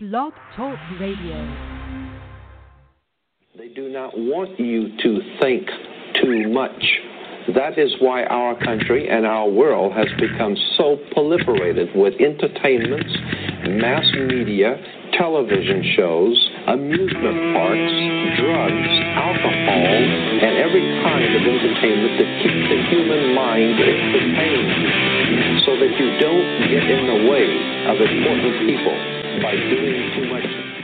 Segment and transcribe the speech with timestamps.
[0.00, 1.42] Blog Talk Radio.
[3.58, 5.66] They do not want you to think
[6.22, 6.78] too much.
[7.50, 13.10] That is why our country and our world has become so proliferated with entertainments,
[13.74, 14.78] mass media,
[15.18, 16.38] television shows,
[16.70, 17.94] amusement parks,
[18.38, 19.98] drugs, alcohol,
[20.46, 26.70] and every kind of entertainment that keeps the human mind entertained so that you don't
[26.70, 27.50] get in the way
[27.90, 30.77] of important people by doing too much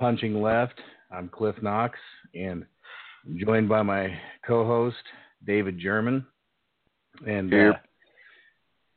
[0.00, 0.80] Punching Left.
[1.12, 1.98] I'm Cliff Knox,
[2.34, 2.64] and
[3.26, 4.08] I'm joined by my
[4.46, 4.96] co-host
[5.46, 6.26] David German.
[7.26, 7.72] And uh,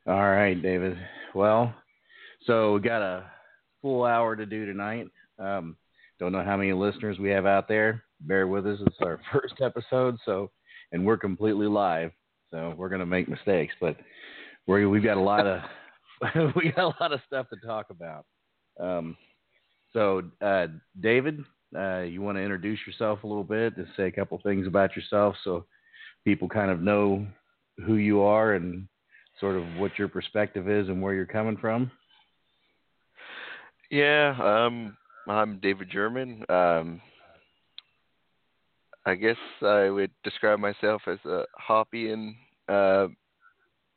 [0.06, 0.96] all right, David.
[1.34, 1.74] Well,
[2.46, 3.24] so we got a
[3.82, 5.08] full hour to do tonight.
[5.38, 5.76] Um,
[6.18, 8.02] don't know how many listeners we have out there.
[8.20, 8.78] Bear with us.
[8.80, 10.50] It's our first episode, so
[10.92, 12.12] and we're completely live,
[12.50, 13.98] so we're gonna make mistakes, but
[14.66, 15.60] we we've got a lot of
[16.56, 18.24] we got a lot of stuff to talk about.
[18.80, 19.18] Um,
[19.94, 20.66] so, uh,
[21.00, 21.42] David,
[21.74, 24.94] uh, you want to introduce yourself a little bit, and say a couple things about
[24.94, 25.64] yourself, so
[26.24, 27.26] people kind of know
[27.86, 28.86] who you are and
[29.40, 31.90] sort of what your perspective is and where you're coming from.
[33.90, 34.96] Yeah, um,
[35.28, 36.44] I'm David German.
[36.48, 37.00] Um,
[39.06, 42.36] I guess I would describe myself as a Hoppian,
[42.68, 43.08] uh,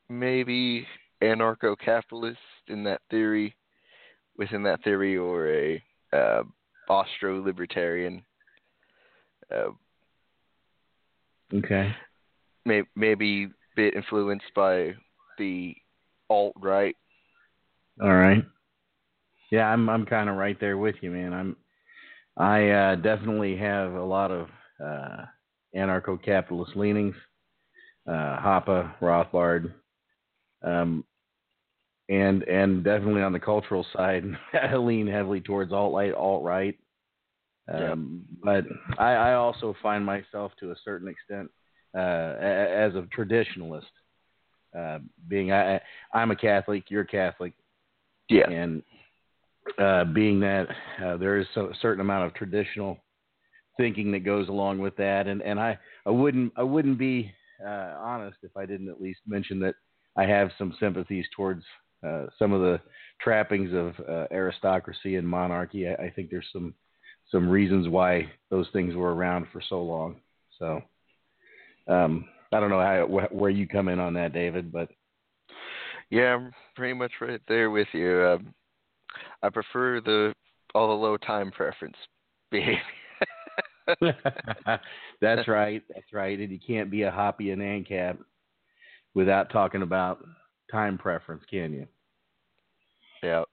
[0.09, 0.85] maybe
[1.23, 3.55] anarcho-capitalist in that theory,
[4.37, 5.81] within that theory, or a
[6.13, 6.43] uh,
[6.89, 8.23] Austro-libertarian.
[9.53, 9.71] Uh,
[11.53, 11.95] Okay.
[12.65, 14.93] may, maybe a bit influenced by
[15.37, 15.73] the
[16.29, 16.95] alt right.
[18.01, 18.43] All right.
[19.49, 21.33] Yeah, I'm I'm kind of right there with you, man.
[21.33, 21.55] I'm
[22.35, 24.49] I uh, definitely have a lot of
[24.83, 25.25] uh,
[25.75, 27.15] anarcho-capitalist leanings.
[28.05, 29.73] Uh, Hoppe, Rothbard,
[30.63, 31.03] um,
[32.09, 34.23] and and definitely on the cultural side,
[34.53, 36.77] I lean heavily towards alt right, alt right.
[37.71, 38.65] Um, But
[38.97, 41.49] I, I also find myself to a certain extent
[41.93, 43.83] uh, as a traditionalist.
[44.77, 45.81] Uh, being I,
[46.13, 47.53] I'm a Catholic, you're Catholic,
[48.29, 48.49] Yeah.
[48.49, 48.83] and
[49.79, 50.67] uh, being that
[51.03, 52.97] uh, there is a certain amount of traditional
[53.77, 57.31] thinking that goes along with that, and, and I, I wouldn't I wouldn't be
[57.65, 59.75] uh, honest if I didn't at least mention that
[60.15, 61.63] I have some sympathies towards
[62.05, 62.79] uh, some of the
[63.21, 65.87] trappings of uh, aristocracy and monarchy.
[65.87, 66.73] I, I think there's some
[67.31, 70.17] some reasons why those things were around for so long.
[70.59, 70.81] So
[71.87, 74.89] um, I don't know how wh- where you come in on that, David, but
[76.09, 78.23] Yeah, I'm pretty much right there with you.
[78.23, 78.53] Um,
[79.43, 80.33] I prefer the
[80.73, 81.97] all the low time preference
[82.51, 82.81] behavior.
[85.21, 85.81] that's right.
[85.89, 86.39] That's right.
[86.39, 88.17] And you can't be a Hoppian ANCAP
[89.13, 90.23] without talking about
[90.71, 91.87] time preference, can you?
[93.23, 93.43] yeah.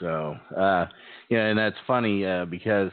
[0.00, 0.86] So, uh,
[1.28, 2.90] yeah, and that's funny uh, because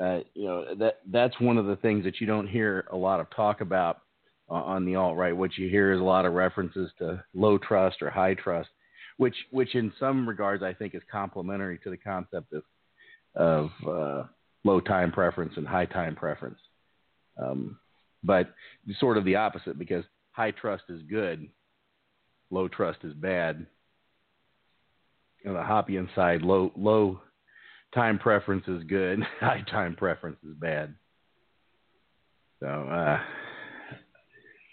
[0.00, 3.20] uh, you know that that's one of the things that you don't hear a lot
[3.20, 4.02] of talk about
[4.48, 5.36] uh, on the alt right.
[5.36, 8.68] What you hear is a lot of references to low trust or high trust,
[9.16, 12.62] which which in some regards I think is complementary to the concept of
[13.34, 14.26] of uh,
[14.64, 16.58] low time preference and high time preference.
[17.40, 17.78] Um,
[18.24, 18.54] but
[18.98, 21.48] sort of the opposite because high trust is good,
[22.50, 23.66] low trust is bad.
[25.46, 27.20] On the Hoppian side, low low
[27.94, 30.94] time preference is good, high time preference is bad.
[32.60, 33.18] So, uh,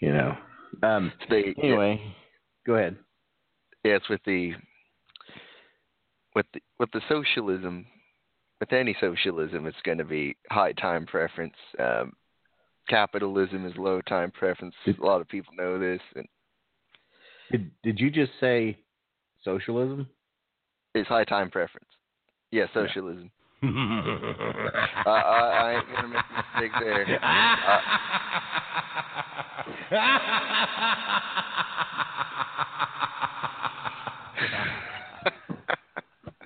[0.00, 0.36] you know,
[0.82, 2.00] um, the, anyway,
[2.66, 2.96] go ahead.
[3.84, 4.54] yeah, it's with the
[6.34, 7.86] with the with the socialism
[8.60, 12.12] with any socialism it's going to be high time preference um
[12.88, 16.26] capitalism is low time preference a lot of people know this and
[17.50, 18.78] Did Did you just say
[19.44, 20.08] socialism?
[20.94, 21.88] It's high time preference.
[22.50, 23.30] Yeah, socialism.
[23.62, 27.20] uh, I, I ain't gonna make a mistake there.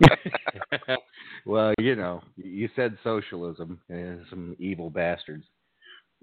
[1.46, 5.44] well, you know, you said socialism, and some evil bastards.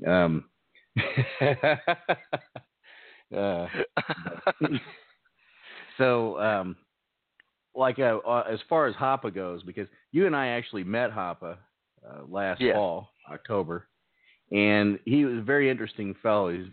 [0.06, 0.46] Um,
[3.36, 3.68] uh,
[5.98, 6.76] so, um,
[7.76, 11.58] like, uh, uh, as far as Hoppe goes, because you and I actually met Hoppe
[12.08, 12.74] uh, last Yeah.
[12.74, 13.88] fall, October,
[14.52, 16.52] and he was a very interesting fellow.
[16.52, 16.68] He's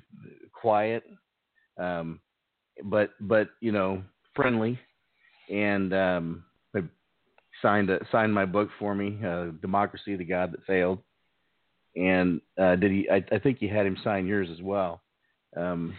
[0.52, 1.04] quiet,
[1.78, 2.20] um,
[2.84, 4.02] but but you know,
[4.34, 4.78] friendly,
[5.50, 6.44] and um,
[7.62, 11.00] signed a, signed my book for me, uh, "Democracy: The God That Failed."
[11.96, 13.08] And uh, did he?
[13.10, 15.02] I, I think you had him sign yours as well.
[15.56, 15.94] Um,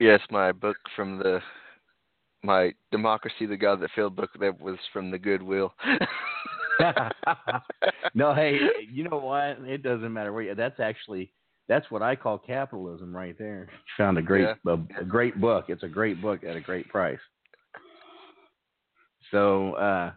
[0.00, 1.40] yes, my book from the
[2.42, 5.72] my Democracy: The God That Failed book that was from the Goodwill.
[8.14, 8.58] no, hey,
[8.92, 9.58] you know what?
[9.68, 10.54] It doesn't matter where you.
[10.54, 11.32] That's actually
[11.68, 13.68] that's what I call capitalism right there.
[13.98, 14.54] Found a great Yeah.
[14.72, 15.66] a, a great book.
[15.68, 17.18] It's a great book at a great price.
[19.30, 20.12] So, uh,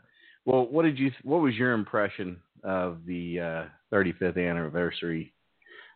[0.46, 1.12] well, what did you?
[1.24, 5.34] What was your impression of the uh, 35th anniversary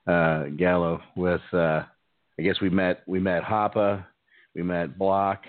[0.08, 1.02] uh, Gallo?
[1.16, 1.84] With uh,
[2.42, 4.04] I guess we met we met Hoppe,
[4.56, 5.44] we met Block,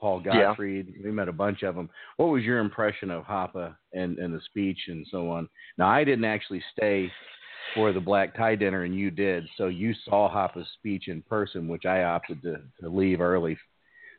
[0.00, 0.54] Paul Yeah.
[0.54, 0.94] Gottfried.
[1.04, 1.90] We met a bunch of them.
[2.16, 5.50] What was your impression of Hoppe and, and the speech and so on?
[5.76, 7.12] Now, I didn't actually stay
[7.74, 9.46] for the black tie dinner, and you did.
[9.58, 13.58] So you saw Hoppe's speech in person, which I opted to, to leave early.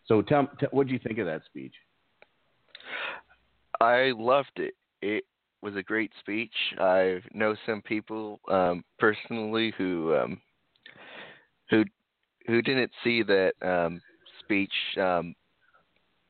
[0.06, 1.74] So tell, t- what did you think of that speech?
[3.82, 4.76] I loved it.
[5.02, 5.24] It
[5.64, 6.54] was a great speech.
[6.78, 10.42] I know some people um, personally who um,
[11.70, 11.84] who
[12.48, 14.02] who didn't see that um,
[14.40, 15.36] speech um,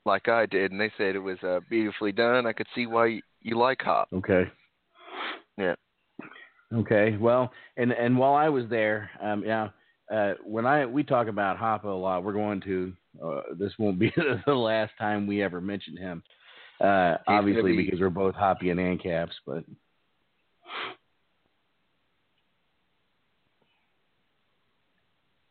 [0.05, 2.45] like I did, and they said it was uh, beautifully done.
[2.45, 4.13] I could see why you, you like Hoppe.
[4.13, 4.43] Okay.
[5.57, 5.75] Yeah.
[6.73, 7.17] Okay.
[7.17, 9.69] Well, and and while I was there, um, yeah,
[10.13, 12.93] uh, when I we talk about Hoppe a lot, we're going to.
[13.23, 14.11] Uh, this won't be
[14.45, 16.21] the last time we ever mention him.
[16.81, 19.63] Uh, obviously, be- because we're both Hoppian ANCAPs, but.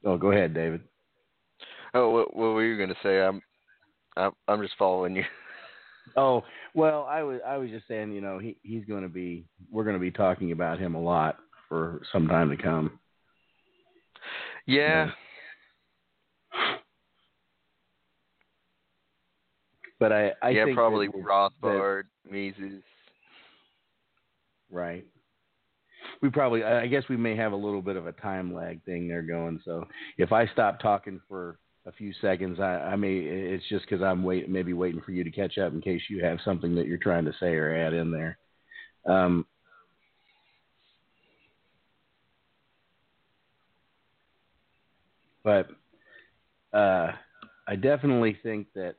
[0.04, 0.82] Oh, go ahead, David.
[1.94, 3.20] Oh, what, what were you going to say?
[3.20, 3.40] I'm,
[4.16, 5.24] I'm I'm just following you.
[6.18, 9.46] Oh well, I was I was just saying, you know, he he's going to be
[9.70, 13.00] we're going to be talking about him a lot for some time to come.
[14.66, 15.10] Yeah.
[19.98, 22.82] But I I yeah, think probably that- Rothbard, Mises.
[24.70, 25.06] Right.
[26.22, 29.08] We probably, I guess we may have a little bit of a time lag thing
[29.08, 29.61] there going.
[29.64, 29.84] So
[30.19, 34.22] if I stop talking for a few seconds, I, I may, it's just because I'm
[34.22, 36.99] wait, maybe waiting for you to catch up in case you have something that you're
[36.99, 38.38] trying to say or add in there.
[39.06, 39.46] Um,
[45.43, 45.69] but
[46.72, 47.12] uh,
[47.69, 48.96] I definitely think that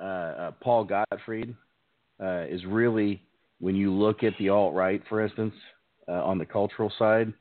[0.00, 1.54] uh, uh, Paul Gottfried
[2.22, 3.22] uh, is really
[3.58, 5.54] when you look at the alt right, for instance,
[6.10, 7.32] uh, on the cultural side,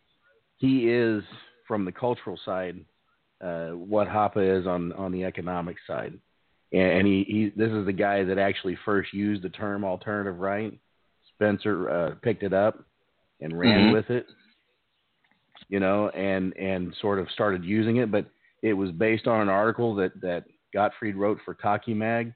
[0.57, 1.23] he is
[1.67, 2.79] from the cultural side
[3.43, 6.13] uh, what Hoppe is on on the economic side,
[6.73, 10.39] and, and he, he this is the guy that actually first used the term alternative
[10.39, 10.77] right.
[11.35, 12.83] Spencer uh, picked it up
[13.39, 13.91] and ran Mhm.
[13.91, 14.25] with it,
[15.69, 18.25] you know, and and sort of started using it, but
[18.61, 22.33] it was based on an article that that Gottfried wrote for Taki Mag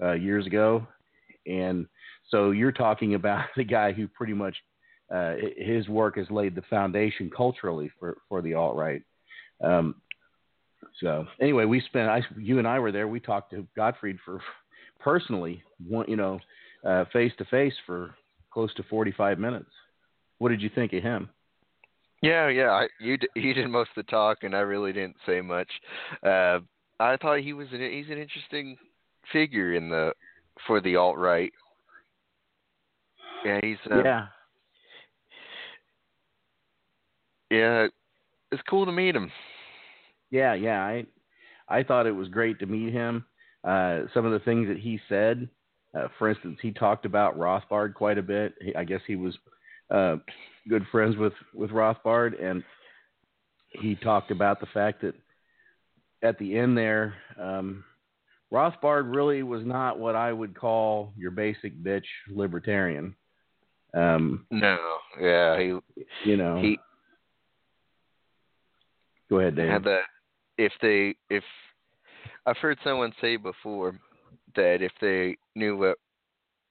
[0.00, 0.86] uh, years ago,
[1.46, 1.86] and
[2.28, 4.56] so you're talking about the guy who pretty much
[5.14, 9.02] uh, his work has laid the foundation culturally for for the alt right.
[9.62, 9.96] Um,
[11.00, 13.08] so anyway, we spent I you and I were there.
[13.08, 14.40] We talked to Gottfried for
[15.00, 16.40] personally, one you know,
[17.12, 18.14] face to face for
[18.50, 19.70] close to 45 minutes.
[20.38, 21.28] What did you think of him?
[22.22, 22.70] Yeah, yeah.
[22.70, 25.68] I, you d- you did most of the talk, and I really didn't say much.
[26.22, 26.60] Uh,
[26.98, 28.76] I thought he was an he's an interesting
[29.32, 30.12] figure in the
[30.66, 31.52] for the alt right.
[33.44, 34.26] Yeah, he's uh, yeah,
[37.50, 37.86] yeah.
[38.52, 39.30] It's cool to meet him.
[40.30, 40.82] yeah, yeah.
[40.82, 41.06] I
[41.68, 43.24] I thought it was great to meet him.
[43.64, 45.48] Uh, some of the things that he said,
[45.98, 48.54] uh, for instance, he talked about Rothbard quite a bit.
[48.60, 49.36] He, I guess he was
[49.90, 50.16] uh,
[50.68, 52.62] good friends with with Rothbard, and
[53.70, 55.14] he talked about the fact that
[56.22, 57.84] at the end there, um,
[58.52, 63.14] Rothbard really was not what I would call your basic bitch libertarian.
[63.94, 64.78] Um, No,
[65.20, 65.78] yeah, he
[66.24, 66.78] you know, he
[69.28, 69.82] go ahead, Dan.
[69.82, 70.02] that
[70.58, 71.44] if they if
[72.46, 73.94] I've heard someone say before
[74.54, 75.98] that if they knew what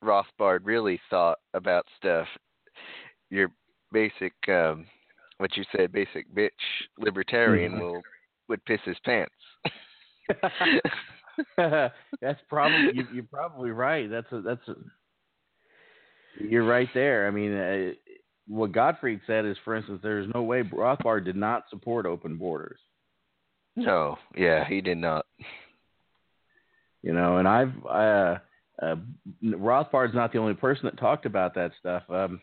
[0.04, 2.28] Rothbard really thought about stuff,
[3.30, 3.52] your
[3.92, 4.86] basic um
[5.38, 6.50] what you said, basic bitch
[6.98, 7.80] libertarian Mhm.
[7.80, 8.04] will
[8.48, 9.34] would piss his pants.
[12.22, 14.10] that's probably you, you're probably right.
[14.10, 14.76] That's a that's a
[16.40, 17.28] you're right there.
[17.28, 17.92] I mean, uh,
[18.48, 22.80] what Gottfried said is, for instance, there's no way Rothbard did not support open borders.
[23.76, 25.26] No, yeah, he did not.
[27.02, 28.38] You know, and I've uh,
[28.82, 28.96] uh,
[29.44, 32.04] Rothbard's not the only person that talked about that stuff.
[32.10, 32.42] Um,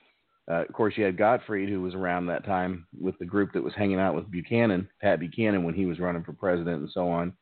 [0.50, 3.62] uh, of course, you had Gottfried, who was around that time with the group that
[3.62, 7.08] was hanging out with Buchanan, Pat Buchanan, when he was running for president and so
[7.08, 7.32] on.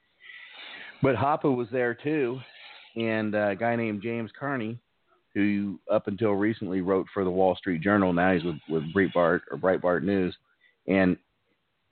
[1.03, 2.39] But Hoppe was there too,
[2.97, 4.79] and uh, a guy named James Carney,
[5.35, 8.13] who up until recently wrote for the Wall Street Journal.
[8.13, 10.37] Now he's with with Breitbart or Breitbart News,
[10.87, 11.17] and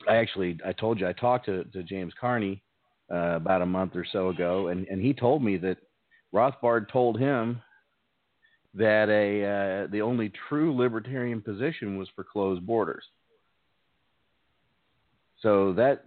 [0.09, 2.63] I actually I told you I talked to, to James Carney
[3.13, 5.79] uh, about a month or so ago, and, and he told me that
[6.35, 7.63] Rothbard told him
[8.75, 13.05] that a uh, the only true libertarian position was for closed borders.
[15.43, 16.05] So that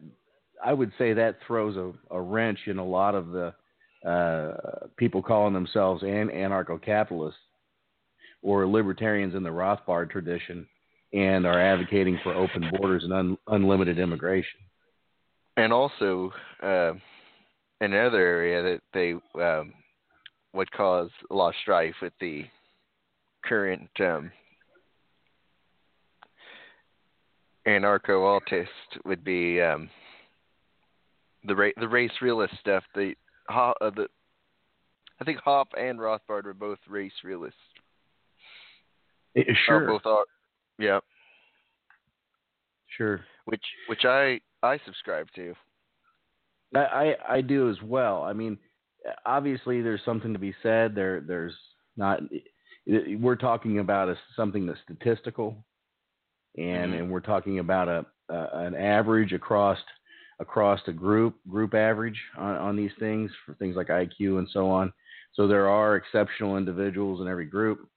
[0.63, 3.53] I would say that throws a, a wrench in a lot of the
[4.05, 4.51] uh,
[4.97, 7.39] people calling themselves an anarcho-capitalists
[8.41, 10.65] or libertarians in the Rothbard tradition
[11.13, 14.59] and are advocating for open borders and un, unlimited immigration.
[15.57, 16.31] And also,
[16.63, 16.93] uh,
[17.81, 19.73] another area that they um,
[20.53, 22.45] would cause a lot of strife with the
[23.43, 24.31] current um,
[27.67, 28.69] anarcho-altist
[29.05, 29.89] would be um,
[31.45, 32.83] the ra- the race realist stuff.
[32.95, 33.13] The
[33.81, 34.07] uh, the
[35.19, 37.59] I think Hoppe and Rothbard were both race realists.
[39.35, 40.25] Eh, Or Sure, both are.
[40.79, 40.99] Yeah,
[42.97, 43.21] sure.
[43.45, 45.53] which which I I subscribe to.
[46.75, 48.23] I, I I do as well.
[48.23, 48.57] I mean,
[49.25, 50.95] obviously, there's something to be said.
[50.95, 51.55] There, there's
[51.97, 52.21] not.
[52.87, 55.63] We're talking about a, something that's statistical,
[56.57, 56.99] and Mhm.
[56.99, 59.77] and we're talking about a, a an average across
[60.41, 64.69] across the group group average on, on these things for things like IQ and so
[64.69, 64.91] on.
[65.33, 67.87] So there are exceptional individuals in every group,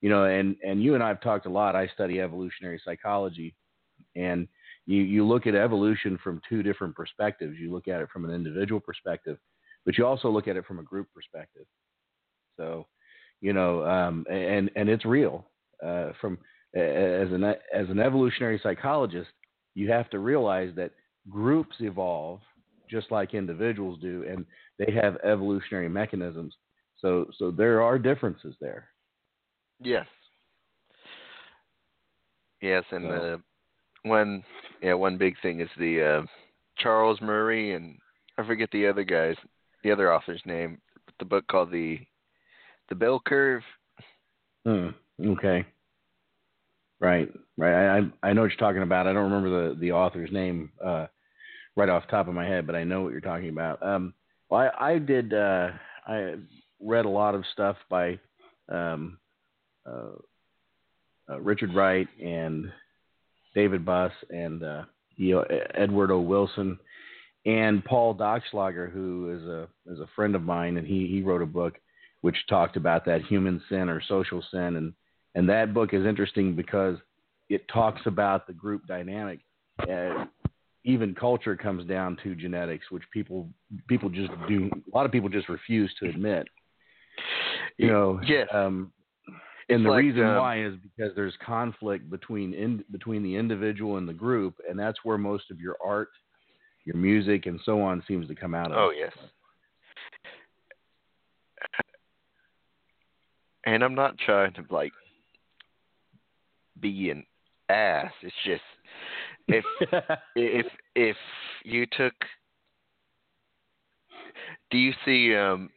[0.00, 0.24] you know.
[0.24, 1.74] And and you and I have talked a lot.
[1.74, 3.54] I study evolutionary psychology,
[4.14, 4.46] and
[4.86, 7.56] you, you look at evolution from two different perspectives.
[7.58, 9.38] You look at it from an individual perspective,
[9.84, 11.64] but you also look at it from a group perspective.
[12.58, 12.86] So,
[13.40, 15.46] you know, um, and and it's real.
[15.84, 16.38] Uh, from
[16.76, 19.30] as an as an evolutionary psychologist,
[19.74, 20.92] you have to realize that
[21.30, 22.40] groups evolve
[22.90, 24.44] just like individuals do, and
[24.78, 26.54] they have evolutionary mechanisms.
[26.98, 28.88] So so there are differences there.
[29.80, 30.06] Yes.
[32.60, 33.38] Yes, and So- uh,
[34.04, 34.44] one
[34.82, 36.26] yeah one big thing is the uh,
[36.78, 37.98] Charles Murray and
[38.38, 39.36] I forget the other guys
[39.82, 40.80] the other author's name.
[41.18, 42.00] The book called the
[42.88, 43.62] the Bell Curve.
[44.66, 44.88] Hmm.
[45.24, 45.64] Okay.
[47.00, 47.30] Right.
[47.56, 47.98] Right.
[47.98, 49.06] I I know what you're talking about.
[49.06, 51.06] I don't remember the the author's name uh,
[51.76, 53.82] right off the top of my head, but I know what you're talking about.
[53.82, 54.14] Um,
[54.48, 55.34] well, I I did.
[55.34, 55.70] Uh,
[56.06, 56.34] I
[56.80, 58.18] read a lot of stuff by
[58.68, 59.18] um,
[59.86, 60.16] uh,
[61.30, 62.70] uh, Richard Wright and
[63.54, 64.82] David Buss and uh,
[65.16, 66.20] you know, Edward O.
[66.20, 66.78] Wilson
[67.46, 71.42] and Paul Dockschlager, who is a is a friend of mine, and he he wrote
[71.42, 71.74] a book
[72.22, 74.92] which talked about that human sin or social sin, and
[75.34, 76.96] and that book is interesting because
[77.48, 79.40] it talks about the group dynamic.
[79.80, 80.24] Uh,
[80.84, 83.48] even culture comes down to genetics, which people
[83.88, 84.70] people just do.
[84.92, 86.46] A lot of people just refuse to admit.
[87.78, 88.48] You know, Yes.
[88.52, 88.92] Um,
[89.26, 93.34] It's and the like, reason um, why is because there's conflict between in, between the
[93.34, 96.08] individual and the group, and that's where most of your art,
[96.84, 98.76] your music, and so on seems to come out of.
[98.76, 99.12] Oh yes.
[103.66, 104.92] And I'm not trying to like
[106.78, 107.24] be an
[107.70, 108.12] ass.
[108.22, 108.62] It's just
[109.48, 109.64] if
[110.36, 111.16] if if
[111.64, 112.14] you took
[114.70, 115.70] do you see um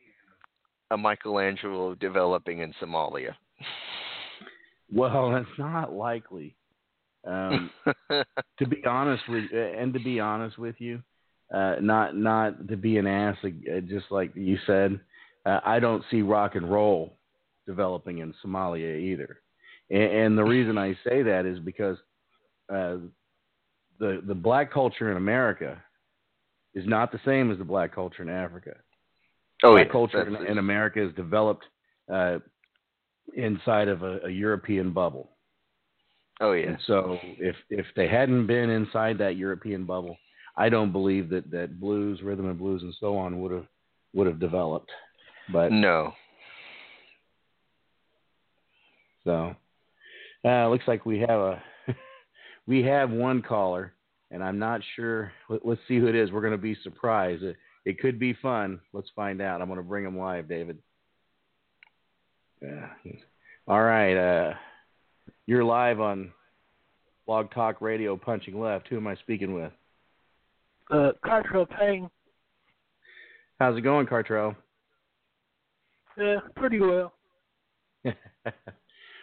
[0.91, 3.33] a Michelangelo developing in Somalia?
[4.91, 6.55] well, that's not likely.
[7.25, 7.69] Um,
[8.09, 11.01] to be honest with, and to be honest with you,
[11.53, 14.99] uh, not not to be an ass, uh, just like you said,
[15.45, 17.17] uh, I don't see rock and roll
[17.65, 19.41] developing in Somalia either.
[19.89, 21.97] And, and the reason I say that is because
[22.73, 22.97] uh,
[23.99, 25.81] the the black culture in America
[26.73, 28.75] is not the same as the black culture in Africa.
[29.63, 31.65] oh black yeah, culture in, in America is developed
[32.11, 32.37] uh,
[33.35, 35.31] inside of a, a European bubble.
[36.39, 36.69] Oh yeah.
[36.69, 40.17] And so if if they hadn't been inside that European bubble,
[40.55, 43.65] I don't believe that that blues, rhythm and blues, and so on would have
[44.13, 44.91] would have developed.
[45.51, 46.13] But no.
[49.23, 49.55] So,
[50.45, 51.61] uh, looks like we have a
[52.67, 53.93] we have one caller,
[54.29, 55.31] and I'm not sure.
[55.49, 56.31] Let, us see who it is.
[56.31, 57.43] We're going to be surprised.
[57.43, 57.55] It,
[57.85, 58.79] it could be fun.
[58.93, 59.61] Let's find out.
[59.61, 60.77] I'm going to bring him live, David.
[62.61, 62.87] Yeah.
[63.67, 64.15] All right.
[64.15, 64.53] Uh,
[65.45, 66.31] you're live on
[67.25, 68.87] Blog Talk Radio, Punching Left.
[68.89, 69.71] Who am I speaking with?
[70.91, 72.09] Uh, Cartrell Payne.
[73.59, 74.55] How's it going, Cartrell?
[76.17, 77.13] Yeah, pretty well.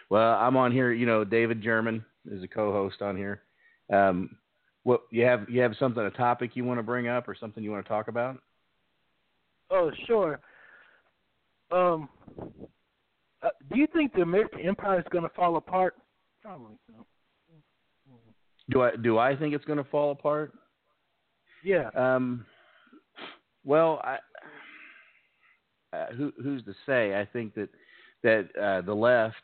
[0.09, 0.91] well, I'm on here.
[0.91, 3.41] You know, David German is a co-host on here.
[3.91, 4.37] Um,
[4.83, 5.49] what you have?
[5.49, 7.89] You have something, a topic you want to bring up, or something you want to
[7.89, 8.37] talk about?
[9.71, 10.39] Oh, sure.
[11.71, 12.07] Um,
[13.41, 15.95] uh, do you think the American Empire is going to fall apart?
[16.41, 17.05] Probably so.
[18.69, 20.53] Do I do I think it's going to fall apart?
[21.63, 21.89] Yeah.
[21.95, 22.45] Um.
[23.63, 24.17] Well, I.
[25.95, 27.19] Uh, who who's to say?
[27.19, 27.69] I think that
[28.23, 29.35] that uh, the left,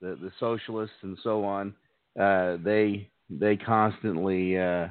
[0.00, 1.74] the the socialists and so on,
[2.18, 4.88] uh, they they constantly uh,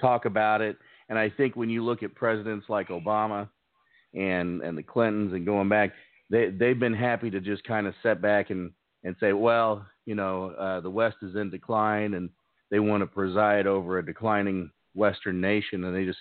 [0.00, 0.76] talk about it.
[1.08, 3.48] And I think when you look at presidents like Obama
[4.14, 5.92] and and the Clintons and going back,
[6.30, 8.70] they they've been happy to just kind of set back and
[9.04, 12.28] and say, well, you know, uh, the West is in decline, and
[12.70, 16.18] they want to preside over a declining Western nation, and they just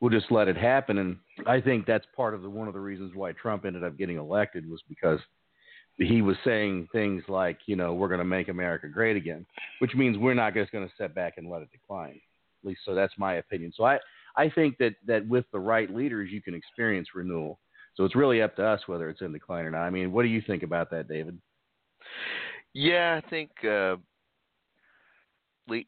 [0.00, 0.98] will just let it happen.
[0.98, 3.96] And I think that's part of the one of the reasons why Trump ended up
[3.96, 5.20] getting elected was because
[5.98, 9.46] he was saying things like, you know, we're going to make America great again,
[9.78, 12.20] which means we're not just going to step back and let it decline.
[12.62, 13.72] At least, so that's my opinion.
[13.76, 13.98] So I,
[14.36, 17.58] I think that that with the right leaders, you can experience renewal.
[17.94, 19.82] So it's really up to us whether it's in decline or not.
[19.82, 21.38] I mean, what do you think about that, David?
[22.72, 23.96] Yeah, I think uh,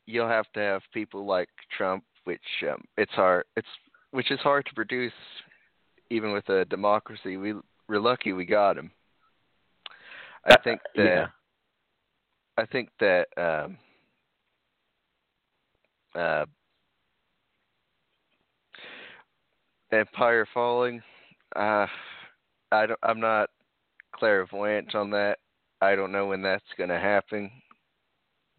[0.06, 3.44] you'll have to have people like Trump, which um, it's hard.
[3.56, 3.68] It's
[4.10, 5.12] which is hard to produce,
[6.10, 7.36] even with a democracy.
[7.36, 7.54] We
[7.88, 8.90] we're lucky we got him.
[10.46, 11.04] I think that.
[11.04, 11.26] Yeah.
[12.56, 13.26] I think that.
[13.36, 13.78] Um,
[16.14, 16.44] uh,
[19.92, 21.02] Empire falling.
[21.54, 21.86] Uh,
[22.72, 23.50] I don't, I'm not
[24.14, 25.38] clairvoyant on that.
[25.80, 27.50] I don't know when that's going to happen.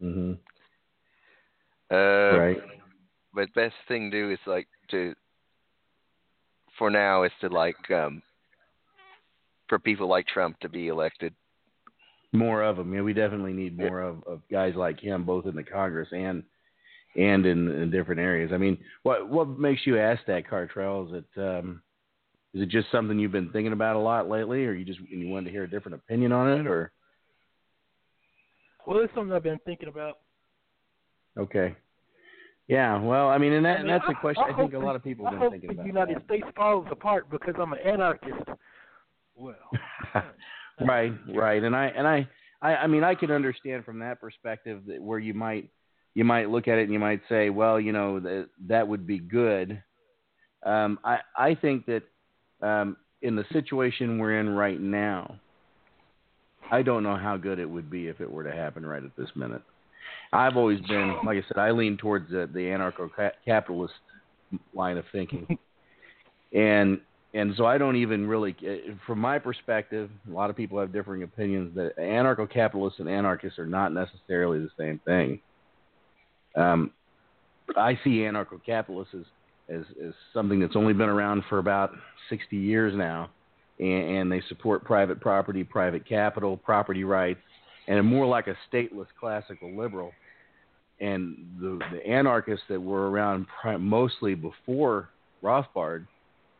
[0.02, 0.38] Mhm.
[1.90, 2.62] Uh, right.
[3.34, 5.14] But best thing to do is like to,
[6.78, 8.22] for now, is to like um,
[9.68, 11.34] for people like Trump to be elected.
[12.36, 12.92] More of them.
[12.92, 16.42] Yeah, we definitely need more of, of guys like him, both in the Congress and
[17.16, 18.50] and in, in different areas.
[18.52, 21.08] I mean, what what makes you ask that, Cartrell?
[21.08, 21.82] Is it um,
[22.54, 25.28] is it just something you've been thinking about a lot lately, or you just you
[25.28, 26.92] wanted to hear a different opinion on it, or?
[28.86, 30.18] Well, it's something I've been thinking about.
[31.36, 31.74] Okay.
[32.68, 34.72] Yeah, well, I mean, and, that, I mean, that's I, a question I, I think
[34.74, 35.86] a lot of people have been thinking the about.
[35.86, 36.24] United that.
[36.24, 38.48] States falls apart because I'm an anarchist.
[39.36, 39.54] Well,
[40.80, 42.28] right, right, and I and I,
[42.62, 45.68] I, I mean, I can understand from that perspective that where you might
[46.14, 49.06] you might look at it and you might say, well, you know, that that would
[49.06, 49.82] be good.
[50.64, 52.02] Um, I I think that
[52.62, 55.38] um, in the situation we're in right now,
[56.70, 59.16] I don't know how good it would be if it were to happen right at
[59.16, 59.62] this minute.
[60.32, 63.94] I've always been, like I said, I lean towards the, the anarcho-capitalist
[64.74, 65.58] line of thinking,
[66.52, 67.00] and
[67.36, 68.56] and so I don't even really,
[69.06, 73.66] from my perspective, a lot of people have differing opinions that anarcho-capitalists and anarchists are
[73.66, 75.40] not necessarily the same thing.
[76.56, 76.92] Um,
[77.76, 79.24] I see anarcho-capitalists as,
[79.68, 81.90] as as something that's only been around for about
[82.30, 83.28] 60 years now,
[83.78, 87.40] and, and they support private property, private capital, property rights,
[87.86, 90.10] and more like a stateless classical liberal.
[91.00, 93.44] And the, the anarchists that were around
[93.78, 95.10] mostly before
[95.42, 96.06] Rothbard,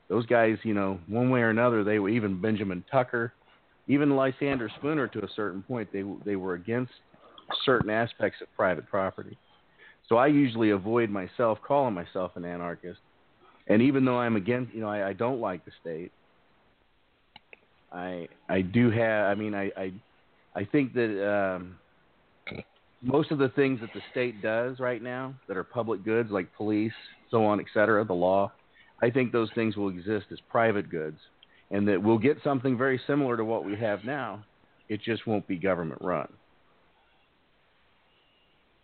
[0.09, 3.33] those guys, you know, one way or another, they were even Benjamin Tucker,
[3.89, 6.93] even Lysander Spooner to a certain point, they they were against
[7.65, 9.37] certain aspects of private property.
[10.09, 13.01] So I usually avoid myself calling myself an anarchist.
[13.69, 16.13] And even though I'm against, you know, I, I don't like the state.
[17.93, 19.27] I I do have.
[19.27, 19.93] I mean, I I,
[20.55, 21.77] I think that um,
[23.03, 26.55] most of the things that the state does right now that are public goods, like
[26.57, 26.93] police,
[27.31, 28.53] so on, et cetera, the law,
[29.03, 31.19] I think those things will exist as private goods,
[31.71, 34.45] and that we'll get something very similar to what we have now.
[34.89, 36.29] It just won't be government run.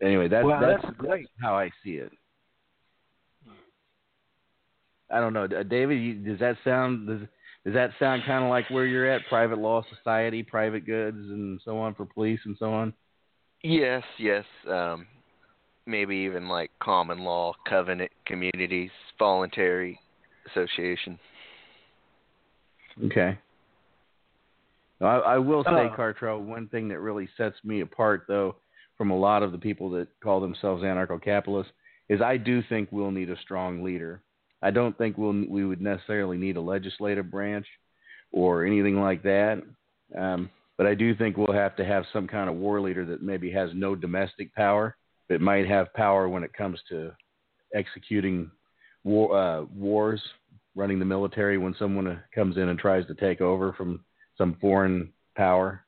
[0.02, 1.26] Anyway, that's well, that's, that's, great.
[1.26, 2.12] that's how I see it.
[5.10, 6.24] I don't know, David.
[6.24, 7.20] Does that sound does
[7.64, 9.22] does that sound kind of like where you're at?
[9.28, 12.92] Private law society, private goods, and so on for police and so on.
[13.62, 14.44] Yes, yes.
[14.68, 15.06] Um,
[15.86, 20.00] maybe even like common law covenant communities, voluntary
[20.54, 21.18] association.
[23.04, 23.38] Okay.
[25.00, 25.96] I, I will say, Uh.
[25.96, 28.56] Cartrell, one thing that really sets me apart, though,
[28.96, 31.72] from a lot of the people that call themselves anarcho-capitalists,
[32.08, 34.22] is I do think we'll need a strong leader.
[34.60, 37.66] I don't think we'll we would necessarily need a legislative branch
[38.30, 39.62] or anything like that.
[40.16, 43.22] Um, but I do think we'll have to have some kind of war leader that
[43.22, 44.96] maybe has no domestic power,
[45.28, 47.12] but might have power when it comes to
[47.74, 48.50] executing
[49.04, 50.22] war, uh, wars,
[50.74, 54.00] running the military when someone uh, comes in and tries to take over from
[54.38, 55.84] some foreign power.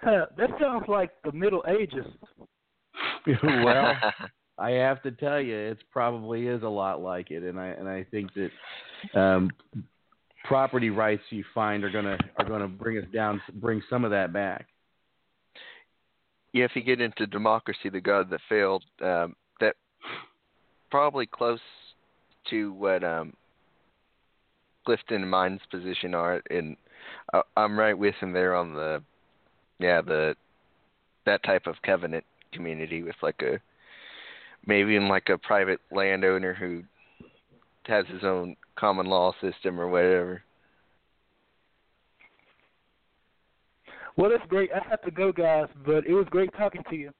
[0.00, 2.06] Huh, that sounds like the Middle Ages.
[3.42, 3.94] well,
[4.58, 7.88] I have to tell you, it probably is a lot like it, and I and
[7.88, 9.50] I think that um,
[10.44, 14.32] property rights you find are gonna are gonna bring us down, bring some of that
[14.32, 14.66] back.
[16.52, 19.76] yeah, if you get into democracy, the god that failed, um, that
[20.90, 21.60] probably close
[22.50, 23.32] to what um,
[24.84, 26.76] Clifton and mine's position are, and
[27.32, 29.02] I, I'm right with him there on the,
[29.78, 30.34] yeah, the
[31.26, 33.60] that type of covenant community with like a
[34.66, 36.82] maybe in like a private landowner who
[37.84, 40.42] has his own common law system or whatever.
[44.16, 44.70] Well, that's great.
[44.72, 47.12] I have to go, guys, but it was great talking to you.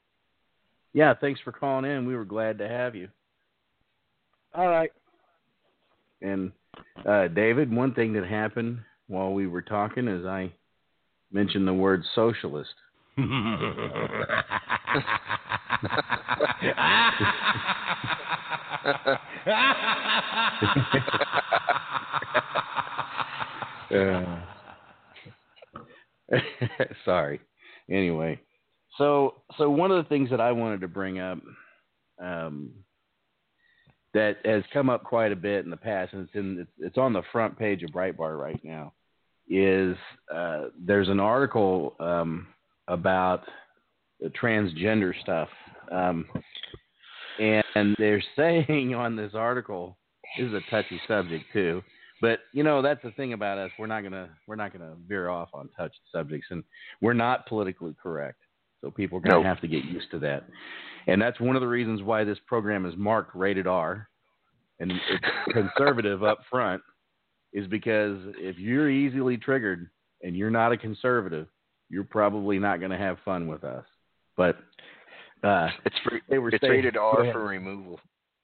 [0.93, 2.07] Yeah, thanks for calling in.
[2.07, 3.09] We were glad to have you.
[4.55, 4.91] All right.
[6.21, 6.53] And
[7.07, 10.53] uh, David, one thing that happened while we were talking is I
[11.33, 12.71] mentioned the word socialist.
[13.19, 13.23] Uh,
[27.05, 27.41] sorry.
[27.91, 28.41] Anyway,
[28.97, 31.39] so so one of the things that I wanted to bring up
[32.23, 32.71] um,
[34.15, 37.13] that has come up quite a bit in the past, and it's in it's, on
[37.13, 38.93] the front page of Breitbart right now,
[39.49, 39.97] is
[40.35, 42.47] uh, there's an article um,
[42.89, 43.43] about
[44.21, 45.49] the transgender stuff,
[45.93, 46.27] um,
[47.39, 49.99] and they're saying on this article,
[50.39, 51.83] this is a touchy subject too.
[52.21, 53.71] But you know that's the thing about us.
[53.79, 56.65] We're not gonna we're not gonna veer off on touchy subjects, and
[57.01, 58.41] we're not politically correct.
[58.81, 59.45] So people are gonna Nope.
[59.47, 60.45] have to get used to that.
[61.07, 64.09] And that's one of the reasons why this program is marked rated R,
[64.79, 66.83] and it's conservative up front,
[67.53, 69.89] is because if you're easily triggered
[70.23, 71.49] and you're not a conservative,
[71.89, 73.85] you're probably not going to have fun with us.
[74.37, 74.59] But
[75.43, 77.99] uh, It's free, they were it's saying- rated R for removal.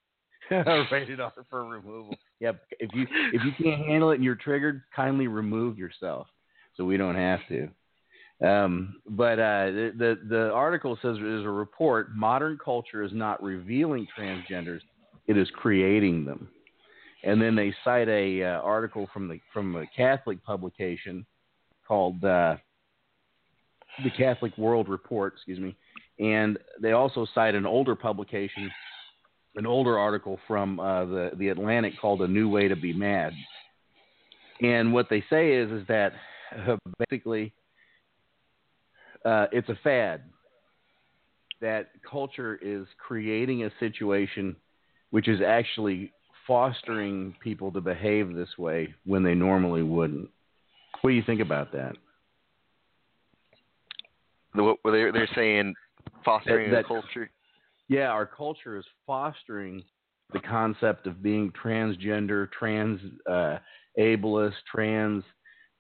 [0.91, 2.17] rated R for removal.
[2.41, 2.61] Yep.
[2.81, 6.27] If you if you can't handle it and you're triggered, kindly remove yourself
[6.77, 7.69] so we don't have to.
[8.43, 12.15] Um, but uh, the, the the article says there's a report.
[12.15, 14.81] Modern culture is not revealing transgenders;
[15.27, 16.49] it is creating them.
[17.23, 21.25] And then they cite a uh, article from the from a Catholic publication
[21.87, 22.57] called uh,
[24.03, 25.35] the Catholic World Report.
[25.35, 25.77] Excuse me.
[26.19, 28.71] And they also cite an older publication
[29.57, 33.33] an older article from uh, the the Atlantic called "A New Way to Be Mad,"
[34.61, 36.13] and what they say is is that
[36.69, 37.53] uh, basically
[39.25, 40.23] uh, it's a fad.
[41.61, 44.57] That culture is creating a situation
[45.11, 46.13] which is actually
[46.47, 50.29] fostering people to behave this way when they normally wouldn't.
[51.01, 51.97] What do you think about that?
[54.55, 55.75] What they're they're saying
[56.25, 57.31] fostering That- a culture.
[57.89, 59.83] yeah, our culture is fostering
[60.33, 63.59] the concept of being transgender, trans uh,
[63.99, 65.23] ableist, trans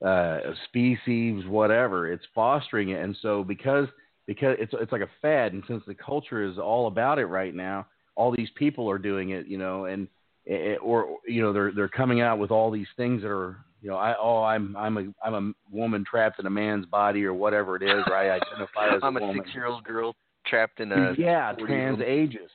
[0.05, 0.39] uh,
[0.69, 2.13] species, whatever.
[2.13, 3.89] It's fostering it, and so because
[4.27, 7.55] because it's it's like a fad, and since the culture is all about it right
[7.55, 7.87] now,
[8.17, 10.09] all these people are doing it, you know, and
[10.45, 13.91] it, or you know they're they're coming out with all these things that are you
[13.91, 17.35] know I oh I'm I'm a I'm a woman trapped in a man's body or
[17.35, 20.15] whatever it is, or I identify as I'm a a woman six-year-old girl
[20.47, 22.53] trapped in a yeah, 40 trans ageist,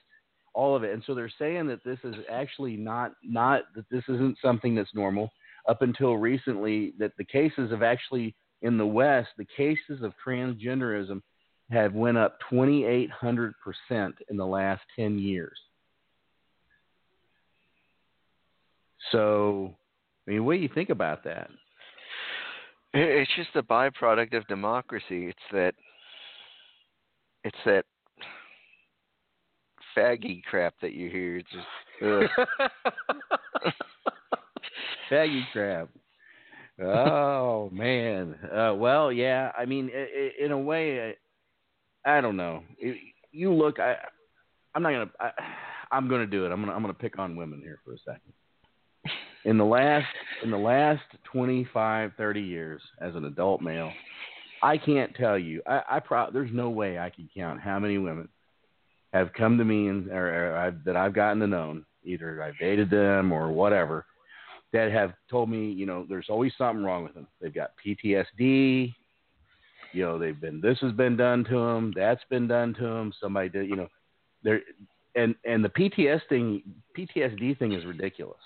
[0.54, 0.94] all of it.
[0.94, 4.94] And so they're saying that this is actually not not that this isn't something that's
[4.94, 5.32] normal.
[5.70, 11.22] Up until recently, that the cases have actually in the West, the cases of transgenderism
[11.70, 15.58] have went up 2,800 percent in the last 10 years.
[19.12, 19.76] So,
[20.28, 21.50] I mean, what do you think about that?
[22.94, 25.28] It's just a byproduct of democracy.
[25.28, 25.76] It's that
[27.44, 27.86] it's that
[29.96, 31.38] faggy crap that you hear.
[31.38, 31.68] It's just
[35.10, 35.90] Faggy crap.
[36.82, 38.36] Oh man.
[38.54, 39.52] Uh, well, yeah.
[39.58, 41.16] I mean, i i in a way,
[42.06, 42.64] I, I don't know.
[42.78, 42.98] It,
[43.32, 43.80] you look.
[43.80, 43.96] I
[44.76, 45.12] I'm not gonna.
[45.20, 45.32] I,
[45.92, 46.52] I'm gonna do it.
[46.52, 48.34] I'm gonna I'm gonna pick on women here for a second.
[49.46, 50.08] In the last
[50.44, 53.92] in the last 25, 30 years, as an adult male,
[54.62, 55.62] I can't tell you.
[55.66, 58.30] I, I pro- there's no way I can count how many women
[59.14, 62.58] have come to me and or, or I've, that I've gotten to know, either I've
[62.60, 64.06] dated them or whatever,
[64.74, 67.28] that have told me, you know, there's always something wrong with them.
[67.42, 68.94] They've got PTSD.
[69.92, 73.12] You know, they've been this has been done to them, that's been done to them.
[73.20, 73.88] Somebody did, you know,
[74.44, 74.62] there,
[75.16, 76.62] and and the PTS thing,
[76.98, 78.38] PTSD thing is ridiculous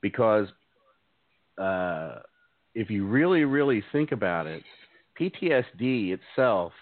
[0.00, 0.48] because
[1.58, 2.16] uh,
[2.74, 4.64] if you really really think about it,
[5.20, 6.72] PTSD itself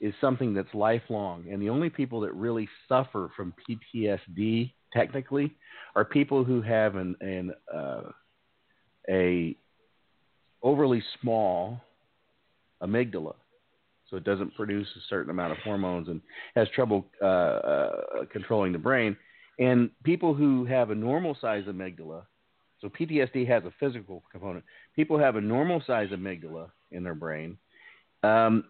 [0.00, 5.54] is something that's lifelong, and the only people that really suffer from PTSD technically
[5.94, 8.02] are people who have an, an uh,
[9.08, 9.56] a
[10.62, 11.80] overly small
[12.82, 13.34] amygdala,
[14.10, 16.20] so it doesn't produce a certain amount of hormones and
[16.54, 17.90] has trouble uh, uh,
[18.32, 19.16] controlling the brain.
[19.58, 22.22] And people who have a normal size amygdala,
[22.80, 24.64] so PTSD has a physical component.
[24.94, 27.56] People have a normal size amygdala in their brain.
[28.22, 28.64] Um,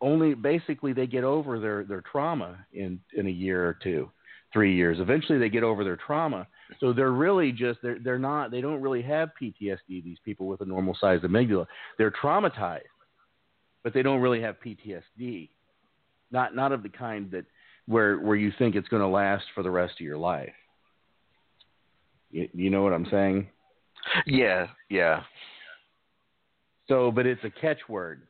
[0.00, 4.10] only basically they get over their, their trauma in, in a year or two,
[4.52, 4.98] three years.
[5.00, 6.46] Eventually they get over their trauma.
[6.80, 9.78] So they're really just they're they're not they don't really have PTSD.
[9.88, 11.66] These people with a normal sized amygdala,
[11.98, 12.80] they're traumatized,
[13.82, 15.50] but they don't really have PTSD.
[16.30, 17.44] Not not of the kind that
[17.86, 20.52] where where you think it's going to last for the rest of your life.
[22.30, 23.48] You, you know what I'm saying?
[24.26, 25.22] Yeah, yeah.
[26.88, 28.22] So, but it's a catchword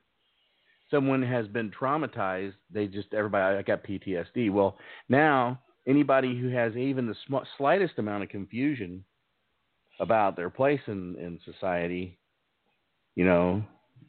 [0.93, 4.53] someone has been traumatized, they just everybody I got PTSD.
[4.53, 4.77] Well,
[5.09, 9.05] now anybody who has even the sm- slightest amount of confusion
[10.01, 12.19] about their place in in society,
[13.15, 13.63] you know,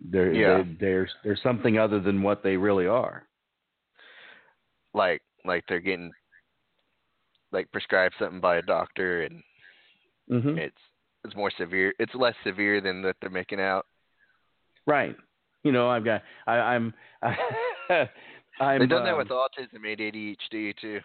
[0.10, 0.64] they're, Yeah.
[0.64, 3.28] they, there's there's something other than what they really are.
[4.94, 6.12] Like like they're getting
[7.52, 9.44] like prescribed something by a doctor and
[10.30, 10.78] hmm it's
[11.26, 11.94] it's more severe.
[12.00, 13.86] It's less severe than that they're making out.
[14.86, 15.16] Right.
[15.64, 20.76] You know, I've got I, I'm I'm They've done that um, with autism and ADHD
[20.80, 21.00] too.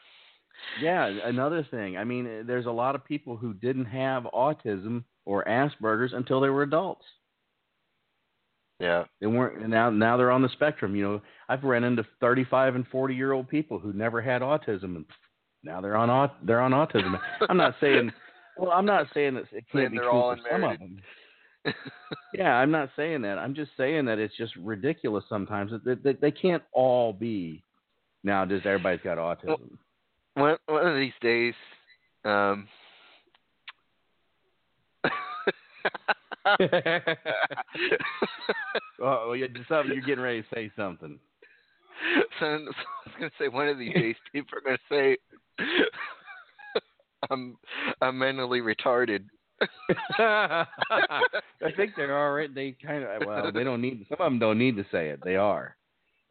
[0.80, 1.96] Yeah, another thing.
[1.96, 6.40] I mean, eh, there's a lot of people who didn't have autism or Asperger's until
[6.40, 7.04] they were adults.
[8.80, 9.04] Yeah.
[9.20, 10.94] They weren't and now now they're on the spectrum.
[10.94, 14.94] You know, I've run into 35 and 40 year old people who never had autism
[14.96, 15.04] and
[15.64, 17.18] now they're on they're on autism.
[17.48, 18.12] I'm not saying
[18.56, 21.00] well, I'm not saying that it can't be true all for some of them.
[22.32, 23.36] Yeah, I'm not saying that.
[23.38, 27.62] I'm just saying that it's just ridiculous sometimes that that- that they can't all be
[28.22, 29.76] now just everybody's got autism.
[30.38, 31.54] One one of these days,
[32.24, 32.68] um
[39.02, 41.18] oh, yeah, something you're getting ready to say something.
[42.40, 42.74] so I was
[43.18, 45.16] gonna say one of these days people are gonna say
[47.30, 47.56] I'm
[48.00, 49.24] I'm mentally retarded.
[50.18, 50.64] I
[51.76, 52.52] think they're already.
[52.54, 54.06] They kind of well, they don't need.
[54.08, 55.20] Some of them don't need to say it.
[55.24, 55.76] They are.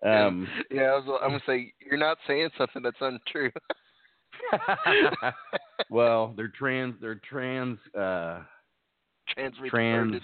[0.06, 3.52] Um, yeah, I was, I'm gonna say you're not saying something that's untrue.
[5.90, 6.96] well, they're trans.
[7.02, 7.80] They're trans.
[7.98, 8.42] Uh,
[9.34, 10.22] Trans Trans-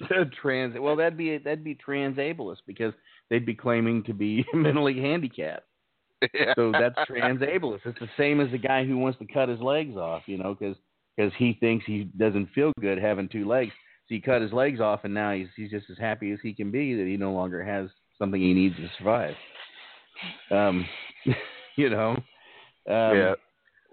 [0.42, 0.74] trans.
[0.78, 2.94] Well, that'd be that'd be transableist because
[3.30, 5.66] they'd be claiming to be mentally handicapped.
[6.32, 6.54] Yeah.
[6.56, 7.80] So that's transableist.
[7.84, 10.22] It's the same as the guy who wants to cut his legs off.
[10.26, 10.76] You know, because
[11.16, 13.72] because he thinks he doesn't feel good having two legs.
[14.08, 16.54] So he cut his legs off, and now he's he's just as happy as he
[16.54, 19.34] can be that he no longer has something he needs to survive.
[20.50, 20.86] Um,
[21.76, 22.16] you know.
[22.88, 23.34] Um, yeah.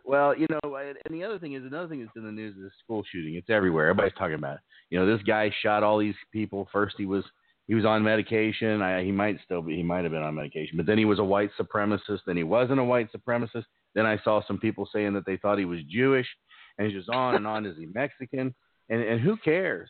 [0.04, 2.64] Well, you know, and the other thing is another thing that's in the news is
[2.64, 3.36] the school shooting.
[3.36, 3.90] It's everywhere.
[3.90, 4.62] Everybody's talking about it.
[4.90, 6.68] You know, this guy shot all these people.
[6.72, 7.24] First, he was
[7.68, 8.82] he was on medication.
[8.82, 9.76] I, he might still be.
[9.76, 12.20] He might have been on medication, but then he was a white supremacist.
[12.26, 13.66] Then he wasn't a white supremacist.
[13.94, 16.28] Then I saw some people saying that they thought he was Jewish,
[16.78, 17.66] and he's just on and on.
[17.66, 18.54] Is he Mexican?
[18.90, 19.90] And and who cares?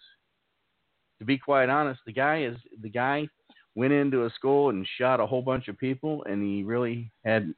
[1.20, 3.28] To be quite honest, the guy is the guy
[3.76, 7.54] went into a school and shot a whole bunch of people, and he really had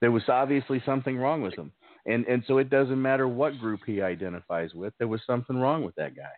[0.00, 1.72] there was obviously something wrong with him.
[2.06, 5.84] And and so it doesn't matter what group he identifies with, there was something wrong
[5.84, 6.32] with that guy.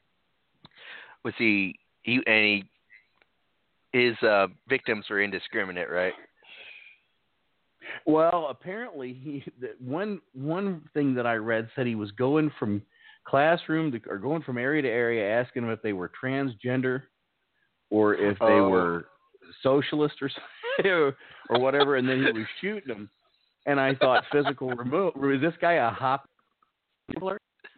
[1.25, 2.65] Was he he and he
[3.93, 6.15] his uh victims were indiscriminate, right?
[8.07, 9.45] Well, apparently he
[9.79, 12.83] one one thing that I read said he was going from
[13.25, 17.03] classroom to or going from area to area asking them if they were transgender
[17.91, 18.69] or if they Oh.
[18.69, 19.07] were
[19.63, 20.31] socialist or
[21.51, 23.09] or whatever and then he was shooting them
[23.67, 26.29] and I thought physical removal is this guy a hop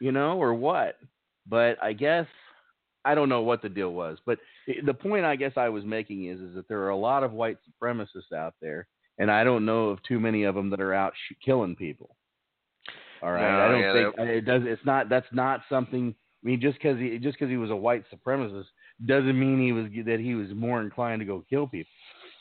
[0.00, 0.98] you know or what
[1.46, 2.26] but I guess
[3.04, 4.38] I don't know what the deal was but
[4.84, 7.32] the point I guess I was making is is that there are a lot of
[7.32, 8.86] white supremacists out there
[9.18, 12.16] and I don't know of too many of them that are out sh- killing people.
[13.22, 14.62] All right, No, I don't yeah, think it does.
[14.66, 15.08] It's not.
[15.08, 16.14] That's not something.
[16.14, 18.66] I mean, just because he just because he was a white supremacist
[19.06, 21.90] doesn't mean he was that he was more inclined to go kill people.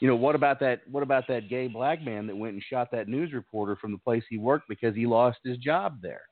[0.04, 0.82] You know what about that?
[0.92, 3.98] What about that gay black man that went and shot that news reporter from the
[3.98, 6.24] place he worked because he lost his job there?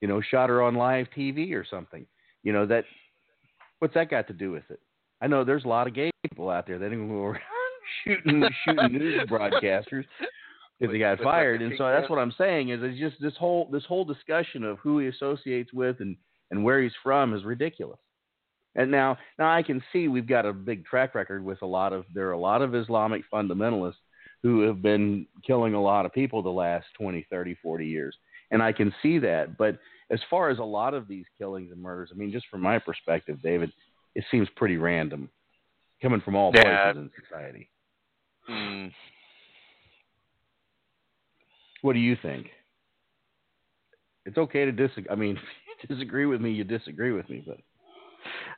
[0.00, 2.04] You know, shot her on live TV or something.
[2.42, 2.84] You know that.
[3.78, 4.80] What's that got to do with it?
[5.20, 7.40] I know there's a lot of gay people out there that who are
[8.02, 10.04] shooting shooting news broadcasters
[10.80, 11.62] because he got fired.
[11.62, 14.80] And so that's what I'm saying is it's just this whole this whole discussion of
[14.80, 16.16] who he associates with and
[16.50, 18.00] and where he's from is ridiculous.
[18.76, 21.92] And now now I can see we've got a big track record with a lot
[21.92, 23.94] of there are a lot of Islamic fundamentalists
[24.42, 28.16] who have been killing a lot of people the last 20, 30, 40 years.
[28.50, 29.78] And I can see that, but
[30.10, 32.78] as far as a lot of these killings and murders, I mean just from my
[32.78, 33.72] perspective, David,
[34.14, 35.30] it seems pretty random
[36.02, 36.92] coming from all Yeah.
[36.92, 37.70] places in society.
[38.48, 38.92] Mm,
[41.82, 42.50] What do you think?
[44.26, 45.10] It's okay to disagree.
[45.10, 45.36] I mean,
[45.82, 47.58] if you disagree with me, you disagree with me, but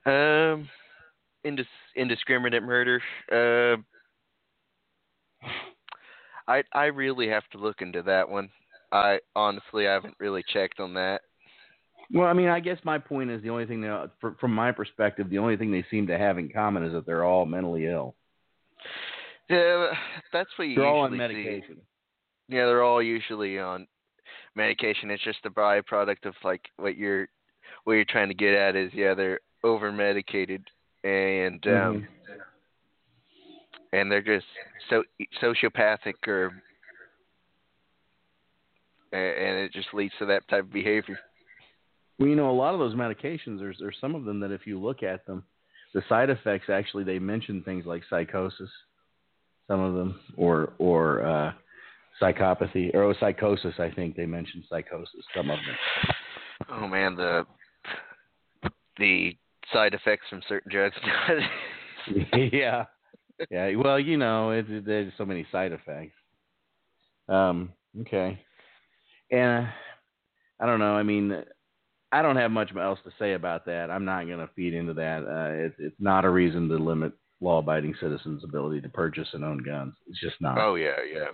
[0.07, 0.69] um,
[1.47, 3.01] indis- indiscriminate murder.
[3.31, 3.77] Uh,
[6.49, 8.49] I I really have to look into that one.
[8.91, 11.23] I honestly I haven't really checked on that.
[12.13, 14.73] well, I mean, I guess my point is the only thing that, fr- from my
[14.73, 17.87] perspective, the only thing they seem to have in common is that they're all mentally
[17.87, 18.15] ill.
[19.49, 19.93] Yeah,
[20.33, 21.45] that's what you They're all on usually see.
[21.49, 21.77] medication.
[22.49, 23.87] Yeah, they're all usually on
[24.57, 25.11] medication.
[25.11, 27.29] It's just a byproduct of like what you're
[27.85, 30.63] what you're trying to get at is yeah they're over medicated
[31.05, 32.07] and um
[33.93, 34.47] and they're just
[34.89, 35.03] so
[35.43, 36.53] sociopathic or
[39.13, 41.19] and it just leads to that type of behavior.
[42.19, 44.67] Well, you know, a lot of those medications, there's there's some of them that if
[44.67, 45.45] you look at them,
[45.93, 48.71] the side effects actually they mention things like psychosis,
[49.69, 51.53] some of them, or or uh,
[52.21, 53.75] psychopathy or oh, psychosis.
[53.79, 55.25] I think they mention psychosis.
[55.37, 55.77] Some of them.
[56.71, 57.45] Oh man, the
[58.99, 59.37] the
[59.73, 60.97] side effects from certain drugs.
[62.53, 62.85] yeah,
[63.51, 63.77] yeah.
[63.77, 66.15] Well, you know, it, it, there's so many side effects.
[67.29, 67.73] Um.
[68.01, 68.41] Okay.
[69.31, 69.71] And uh,
[70.61, 70.95] I don't know.
[70.95, 71.45] I mean,
[72.11, 73.91] I don't have much else to say about that.
[73.91, 75.23] I'm not going to feed into that.
[75.25, 79.63] Uh, it's it's not a reason to limit law-abiding citizens' ability to purchase and own
[79.65, 79.95] guns.
[80.07, 80.59] It's just not.
[80.59, 81.27] Oh yeah, yeah.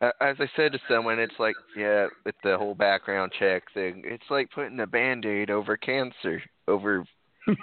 [0.00, 4.24] As I said to someone, it's like yeah, with the whole background check thing, it's
[4.30, 6.42] like putting a band-aid over cancer.
[6.66, 7.04] Over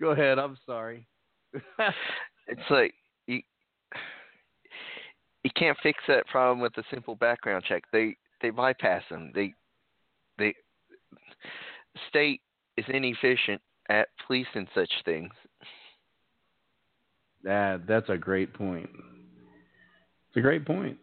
[0.00, 0.38] Go ahead.
[0.38, 1.06] I'm sorry.
[1.54, 2.94] it's like
[3.26, 3.40] you
[5.44, 7.84] you can't fix that problem with a simple background check.
[7.92, 9.32] They they bypass them.
[9.34, 9.54] They
[10.38, 10.54] they
[12.08, 12.40] state
[12.76, 15.32] is inefficient at policing such things.
[17.44, 18.88] That that's a great point.
[20.28, 20.98] It's a great point.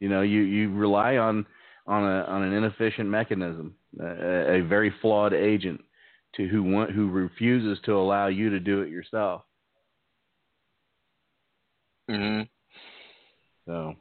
[0.00, 1.46] You know, you, you rely on
[1.86, 5.80] on a on an inefficient mechanism, a, a very flawed agent
[6.36, 9.42] to who want who refuses to allow you to do it yourself.
[12.10, 12.48] Mhm.
[13.66, 13.94] So,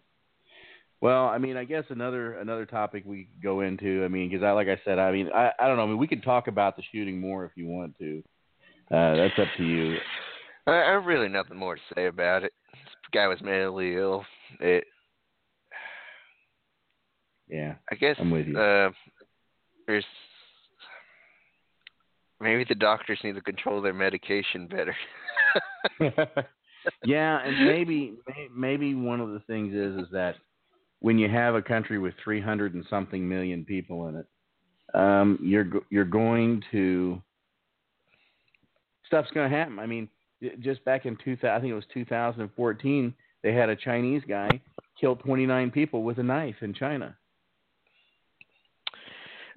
[1.02, 4.04] well, I mean, I guess another another topic we could go into.
[4.04, 5.84] I mean, because I like I said, I mean, I I don't know.
[5.84, 8.24] I mean, we could talk about the shooting more if you want to.
[8.92, 9.98] Uh, that's up to you.
[10.68, 12.54] I, I have really nothing more to say about it.
[12.74, 14.26] This guy was mentally ill.
[14.60, 14.86] It
[17.48, 18.58] Yeah, I guess I'm with you.
[18.60, 18.92] Uh,
[19.88, 20.06] there's
[22.40, 24.96] maybe the doctors need to control their medication better.
[27.06, 28.16] yeah, and maybe
[28.56, 30.36] maybe one of the things is is that
[31.00, 34.28] when you have a country with 300 and something million people in it,
[34.94, 37.22] um, you're you're going to
[39.08, 39.80] stuff's going to happen.
[39.80, 40.08] I mean,
[40.60, 44.50] just back in 2000, I think it was 2014, they had a Chinese guy
[45.00, 47.16] kill 29 people with a knife in China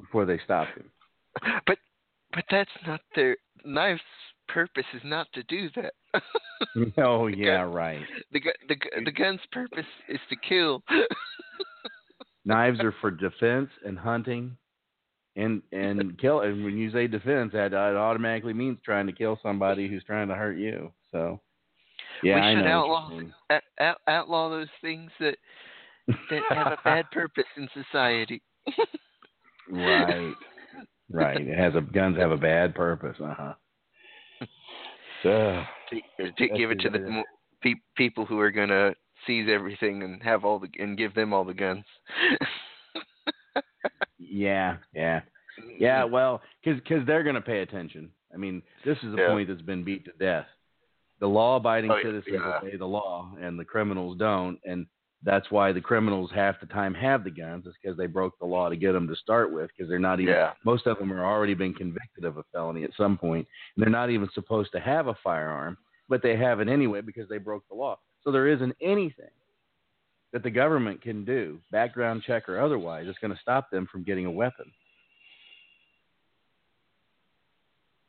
[0.01, 0.91] before they stopped him.
[1.67, 1.79] but
[2.33, 4.03] but that's not their knife's
[4.49, 5.95] purpose is not to do that.
[6.99, 8.01] oh yeah, right.
[8.33, 10.83] the the the gun's purpose is to kill.
[12.45, 14.57] Knives are for defense and hunting,
[15.37, 16.41] and and kill.
[16.41, 20.29] And when you say defense, that, that automatically means trying to kill somebody who's trying
[20.29, 20.93] to hurt you.
[21.13, 21.41] So,
[22.23, 22.71] yeah, we I should know.
[22.71, 23.21] outlaw
[23.51, 25.37] out, out, outlaw those things that
[26.07, 28.43] that have a bad purpose in society.
[29.71, 30.35] right,
[31.11, 31.41] right.
[31.41, 33.17] It has a guns have a bad purpose.
[33.23, 33.55] Uh huh.
[35.23, 37.23] So, to, to give it to the
[37.63, 38.95] pe- people who are gonna
[39.27, 41.85] seize everything and have all the and give them all the guns.
[44.19, 45.21] yeah, yeah,
[45.79, 46.05] yeah.
[46.05, 48.11] Well, because cause they're going to pay attention.
[48.33, 49.29] I mean, this is a Yeah.
[49.29, 50.47] point that's been beat to death.
[51.21, 52.59] The law-abiding Oh, citizens yeah.
[52.59, 54.87] obey the law, and the criminals don't, and
[55.23, 57.67] that's why the criminals half the time have the guns.
[57.67, 60.21] Is because they broke the law to get them to start with, because they're not
[60.21, 60.35] even.
[60.35, 60.53] Yeah.
[60.65, 63.47] Most of them are already been convicted of a felony at some point,
[63.77, 67.29] and they're not even supposed to have a firearm, but they have it anyway because
[67.29, 67.99] they broke the law.
[68.23, 69.31] So there isn't anything
[70.35, 74.03] that the government can do, background check or otherwise, that's going to stop them from
[74.03, 74.67] getting a weapon.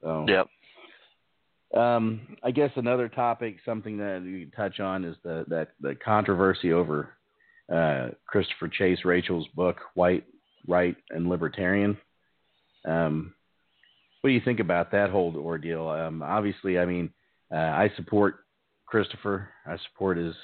[0.02, 0.48] So, Yep.
[1.80, 5.94] um, I guess another topic, something that you can touch on, is the that the
[5.94, 7.10] controversy over
[7.72, 10.26] uh, Christopher Chase Rachels' book, White,
[10.68, 11.96] Right, and Libertarian.
[12.86, 13.36] Um,
[14.22, 15.90] what do you think about that whole ordeal?
[15.90, 17.12] Um, obviously, I mean,
[17.52, 18.46] uh, I support
[18.88, 19.50] Christopher.
[19.68, 20.36] I support his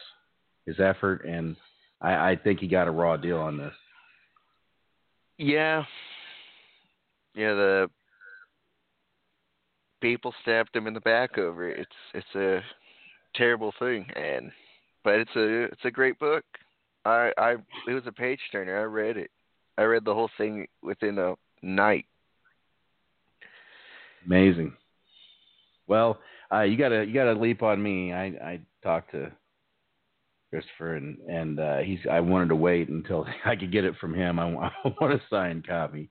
[0.68, 1.56] his effort, and
[2.02, 3.74] I, I think he got a raw deal on this.
[5.38, 5.84] Yeah.
[7.36, 7.90] Yeah, the
[10.02, 11.80] people stabbed him in the back over it.
[11.80, 12.62] It's it's a
[13.36, 14.52] terrible thing and
[15.04, 16.44] but it's a it's a great book.
[17.06, 17.52] I I
[17.88, 18.80] it was a page turner.
[18.80, 19.32] I read it.
[19.78, 22.06] I read the whole thing within a night.
[24.26, 24.74] Amazing.
[25.88, 26.20] Well,
[26.52, 28.14] uh, you gotta you gotta leap on me.
[28.14, 29.32] I I talked to
[30.52, 34.14] Christopher and and uh, he's I wanted to wait until I could get it from
[34.14, 34.38] him.
[34.38, 36.10] I, want- I want a signed copy.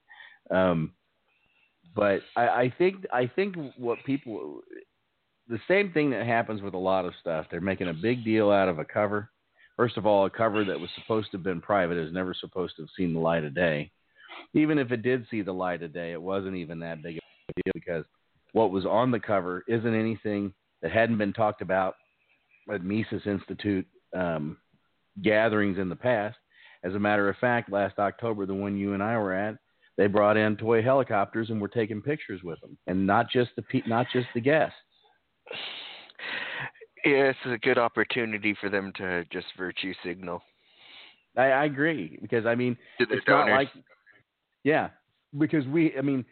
[0.50, 0.92] Um,
[1.94, 4.62] but I, I think I think what people
[5.48, 7.46] the same thing that happens with a lot of stuff.
[7.50, 9.30] They're making a big deal out of a cover.
[9.76, 12.76] First of all, a cover that was supposed to have been private is never supposed
[12.76, 13.90] to have seen the light of day.
[14.54, 17.22] Even if it did see the light of day, it wasn't even that big of
[17.48, 18.04] a deal because
[18.52, 21.96] what was on the cover isn't anything that hadn't been talked about
[22.72, 23.86] at Mises Institute
[24.16, 24.56] um,
[25.22, 26.36] gatherings in the past.
[26.82, 29.56] As a matter of fact, last October, the one you and I were at,
[29.96, 33.62] they brought in toy helicopters and were taking pictures with them, and not just the
[33.62, 34.76] pe- not just the guests.
[37.04, 40.42] Yeah, it's a good opportunity for them to just virtue signal.
[41.36, 43.68] I, I agree because I mean it's not like
[44.64, 44.88] yeah
[45.38, 46.24] because we I mean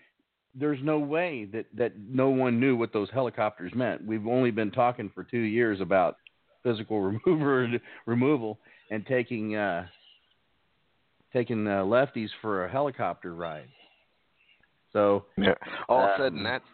[0.55, 4.05] there's no way that that no one knew what those helicopters meant.
[4.05, 6.17] We've only been talking for two years about
[6.63, 7.69] physical remover
[8.07, 8.59] removal
[8.91, 9.87] and taking uh,
[11.33, 13.69] taking uh, lefties for a helicopter ride.
[14.93, 15.55] So Yeah.
[15.89, 16.65] All of a Um, sudden, that's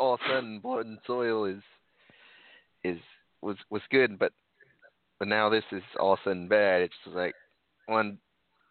[0.00, 1.62] all of a sudden, blood and soil is
[2.84, 2.98] is
[3.42, 4.32] was was good, but
[5.18, 6.82] but now this is all of a sudden bad.
[6.82, 7.34] It's like
[7.86, 8.18] one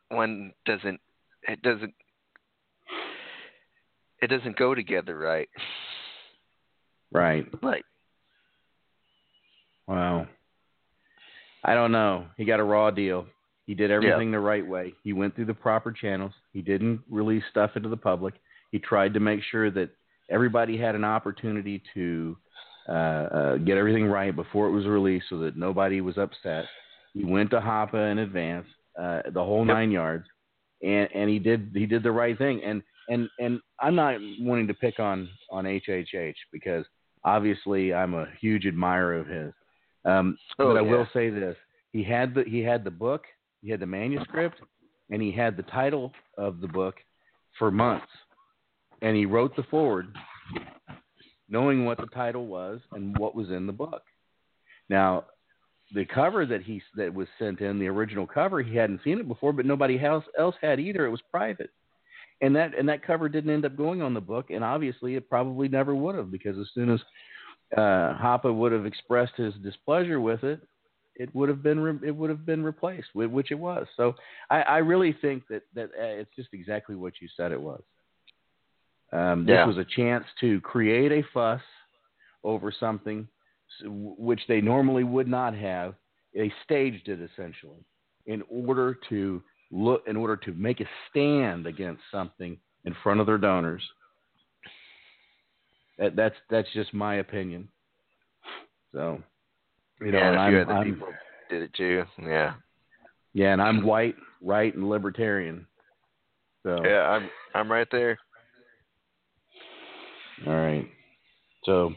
[0.09, 0.99] one doesn't
[1.47, 1.93] it doesn't
[4.22, 5.49] it doesn't go together right.
[7.11, 7.86] right, Like
[9.88, 10.27] wow.
[11.63, 12.25] I don't know.
[12.38, 13.25] He got a raw deal.
[13.65, 14.93] He did everything the right way.
[15.03, 16.33] He went through the proper channels.
[16.53, 18.36] He didn't release stuff into the public.
[18.71, 19.89] He tried to make sure that
[20.29, 22.38] everybody had an opportunity to
[22.88, 26.65] uh, uh, get everything right before it was released, so that nobody was upset.
[27.13, 28.67] He went to Hoppe in advance,
[28.99, 29.75] uh, the whole Yep.
[29.75, 30.27] nine yards,
[30.83, 32.61] and and he did he did the right thing.
[32.63, 36.86] And and and I'm not wanting to pick on on HHH because
[37.23, 39.53] obviously I'm a huge admirer of his.
[40.06, 41.56] Um, Oh, but I will say this:
[41.91, 43.24] he had the he had the book,
[43.62, 44.62] he had the manuscript,
[45.10, 46.95] and he had the title of the book
[47.58, 48.08] for months,
[49.01, 50.08] and he wrote the forward,
[51.49, 54.03] knowing what the title was and what was in the book.
[54.89, 55.26] Now,
[55.93, 59.28] the cover that he that was sent in, the original cover, he hadn't seen it
[59.28, 61.06] before, but nobody else else had either.
[61.06, 61.72] It was private,
[62.41, 65.30] and that and that cover didn't end up going on the book, and obviously it
[65.30, 66.99] probably never would have because as soon as
[67.76, 70.61] uh, Hoppe would have expressed his displeasure with it,
[71.16, 73.88] it would have been re- it would have been replaced, which it was.
[73.95, 74.16] So
[74.49, 77.82] I, I really think that that uh, it's just exactly what you said it was.
[79.13, 79.66] Um, this Yeah.
[79.66, 81.61] was a chance to create a fuss
[82.43, 83.28] over something
[83.84, 85.95] which they normally would not have.
[86.34, 87.84] They staged it essentially
[88.26, 89.41] in order to
[89.72, 93.84] look in order to make a stand against something in front of their donors.
[95.98, 97.70] That, that's that's just my opinion.
[98.93, 99.22] So,
[100.02, 101.08] you know, yeah, and and a few I'm, other I'm- people
[101.50, 102.04] did it too.
[102.22, 102.54] Yeah.
[103.34, 105.68] yeah, and I'm white, right, and libertarian.
[106.64, 108.18] So, Yeah, I'm I'm right there.
[110.48, 110.88] all right.
[111.64, 111.93] So,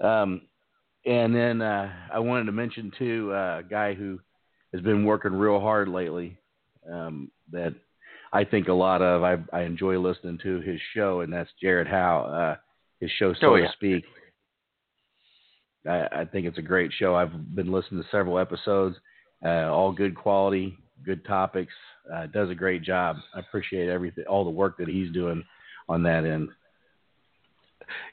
[0.00, 0.42] um,
[1.06, 4.18] and then uh, I wanted to mention too uh, a guy who
[4.72, 6.36] has been working real hard lately.
[6.90, 7.74] Um, that
[8.32, 9.22] I think a lot of.
[9.22, 12.24] I, I enjoy listening to his show, and that's Jared Howe.
[12.24, 12.56] Uh,
[13.00, 14.04] his show, so Oh, to speak.
[15.86, 17.14] I, I think it's a great show.
[17.14, 18.96] I've been listening to several episodes.
[19.44, 21.72] Uh, all good quality, good topics.
[22.12, 23.16] Uh, does a great job.
[23.34, 25.42] I appreciate everything, all the work that he's doing
[25.88, 26.50] on that end.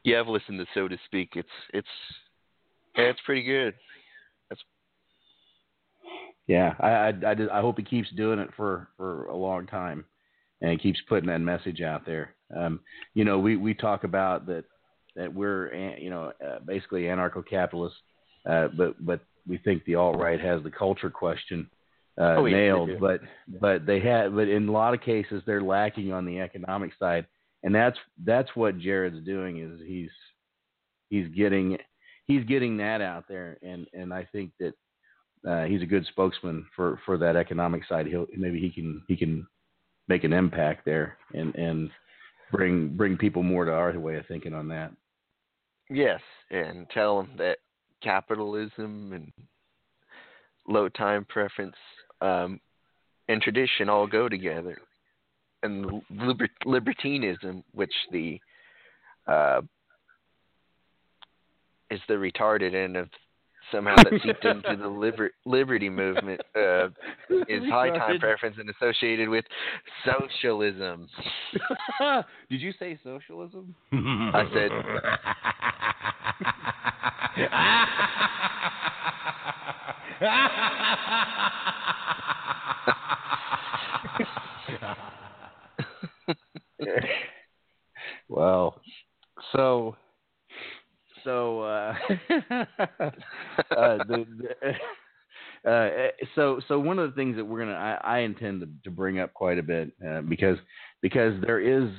[0.04, 1.32] Yeah, I've listened to so to speak.
[1.36, 1.88] It's it's
[2.98, 3.74] Yeah, it's pretty good.
[6.48, 9.68] Yeah, I, I, I, just, I hope he keeps doing it for, for a long
[9.68, 10.06] time,
[10.62, 12.36] and he keeps putting that message out there.
[12.56, 12.80] Um,
[13.14, 14.64] you know, we, we talk about that
[15.18, 17.98] that we're you know uh, basically anarcho-capitalists,
[18.50, 21.70] uh, but but we think the alt right has the culture question
[22.20, 23.22] uh, Oh, yes, nailed, but
[23.60, 27.26] but they have but in a lot of cases they're lacking on the economic side,
[27.64, 30.10] and that's that's what Jared's doing is he's
[31.10, 31.78] he's getting
[32.26, 34.74] he's getting that out there, and and I think that
[35.48, 38.08] uh, he's a good spokesman for for that economic side.
[38.08, 39.46] He'll maybe he can he can
[40.08, 41.92] make an impact there and and
[42.52, 44.92] bring bring people more to our way of thinking on that.
[45.90, 46.22] Yes,
[46.52, 47.58] and tell them that
[48.04, 49.32] capitalism and
[50.68, 51.76] low time preference
[52.22, 52.60] um,
[53.30, 54.78] and tradition all go together,
[55.64, 58.40] and liber- libertinism, which the
[59.28, 59.62] uh,
[61.90, 63.10] is the retarded end of
[63.72, 66.88] somehow that seeped into the liber- liberty movement, uh,
[67.48, 69.46] is high time preference and associated with
[70.06, 71.08] socialism.
[72.50, 73.76] Did you say socialism?
[73.92, 74.72] I said-
[88.30, 88.82] well,
[89.52, 89.96] so
[91.28, 91.94] so uh,
[93.76, 94.26] uh, the,
[95.66, 95.90] the, uh,
[96.36, 99.20] so so one of the things that we're gonna I, I intend to, to bring
[99.20, 100.58] up quite a bit uh, because
[101.02, 101.90] because there is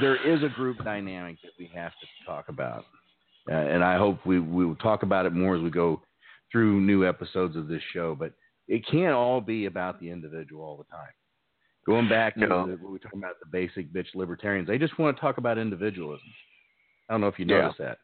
[0.00, 2.84] there is a group dynamic that we have to talk about,
[3.50, 6.00] uh, and I hope we we will talk about it more as we go
[6.52, 8.14] through new episodes of this show.
[8.16, 8.32] But
[8.68, 11.10] it can't all be about the individual all the time.
[11.84, 12.66] Going back to No.
[12.66, 15.56] the, we were talking about, the basic bitch libertarians, they just want to talk about
[15.56, 16.26] individualism.
[17.08, 17.62] I don't know if you Yeah.
[17.62, 17.98] noticed that.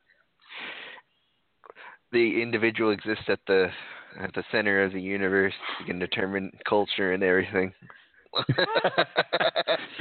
[2.12, 3.70] the individual exists at the
[4.20, 5.54] at the center of the universe.
[5.80, 7.72] You can determine culture and everything.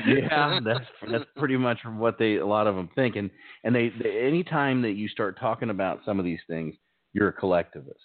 [0.05, 3.29] yeah, that's that's pretty much what they a lot of them think, and
[3.63, 6.75] and they, they anytime that you start talking about some of these things,
[7.13, 7.99] you're a collectivist.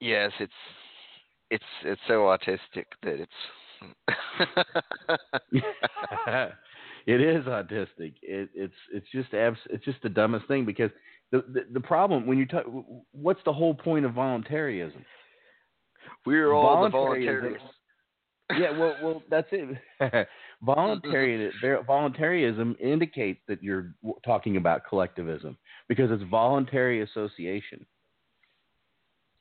[0.00, 0.52] yes, it's
[1.50, 3.32] it's it's so autistic that it's
[7.06, 8.14] it is autistic.
[8.22, 10.90] It, it's it's just abs- it's just the dumbest thing because
[11.30, 12.64] the, the the problem when you talk,
[13.12, 15.04] what's the whole point of voluntarism?
[16.26, 17.58] we're all the voluntarists.
[18.58, 20.28] yeah, well, well, that's it.
[20.62, 21.50] Voluntary,
[21.86, 23.94] voluntarism indicates that you're
[24.24, 25.56] talking about collectivism
[25.88, 27.84] because it's voluntary association.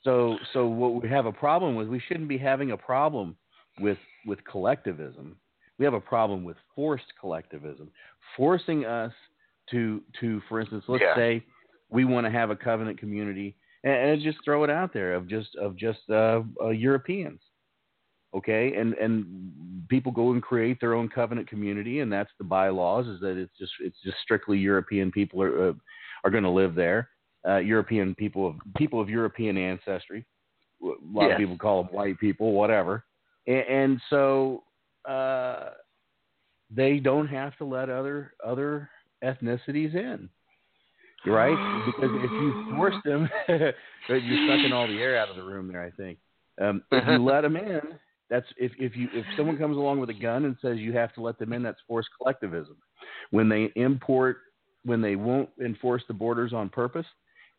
[0.04, 3.36] So, so what we have a problem with, we shouldn't be having a problem
[3.80, 5.38] with with collectivism.
[5.82, 7.90] We have a problem with forced collectivism,
[8.38, 9.12] forcing us
[9.72, 11.16] to to, for instance, let's Yeah.
[11.16, 11.44] say
[11.90, 15.28] we want to have a covenant community, and, and just throw it out there of
[15.28, 17.42] just of just uh, uh, Europeans
[18.36, 19.26] okay and and
[19.90, 23.52] people go and create their own covenant community and that's the bylaws is that it's
[23.58, 25.74] just it's just strictly european people are uh,
[26.24, 27.10] are going to live there
[27.46, 30.26] uh european people of people of european ancestry
[30.82, 31.34] a lot Yes.
[31.34, 33.04] of people call them white people whatever
[33.48, 34.64] and, and so
[35.08, 35.72] uh
[36.74, 38.90] they don't have to let other other
[39.24, 40.30] ethnicities in
[41.26, 45.68] right because if you force them you're sucking all the air out of the room
[45.68, 46.18] there i think
[46.62, 47.82] um, if you let them in,
[48.30, 51.14] that's if, if you if someone comes along with a gun and says you have
[51.16, 52.78] to let them in, that's forced collectivism.
[53.32, 54.38] When they import,
[54.84, 57.06] when they won't enforce the borders on purpose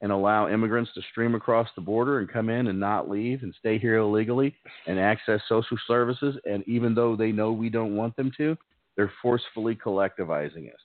[0.02, 3.54] and allow immigrants to stream across the border and come in and not leave and
[3.58, 4.54] stay here illegally
[4.86, 8.56] and access social services, and even though they know we don't want them to,
[8.96, 10.80] they're forcefully collectivizing us.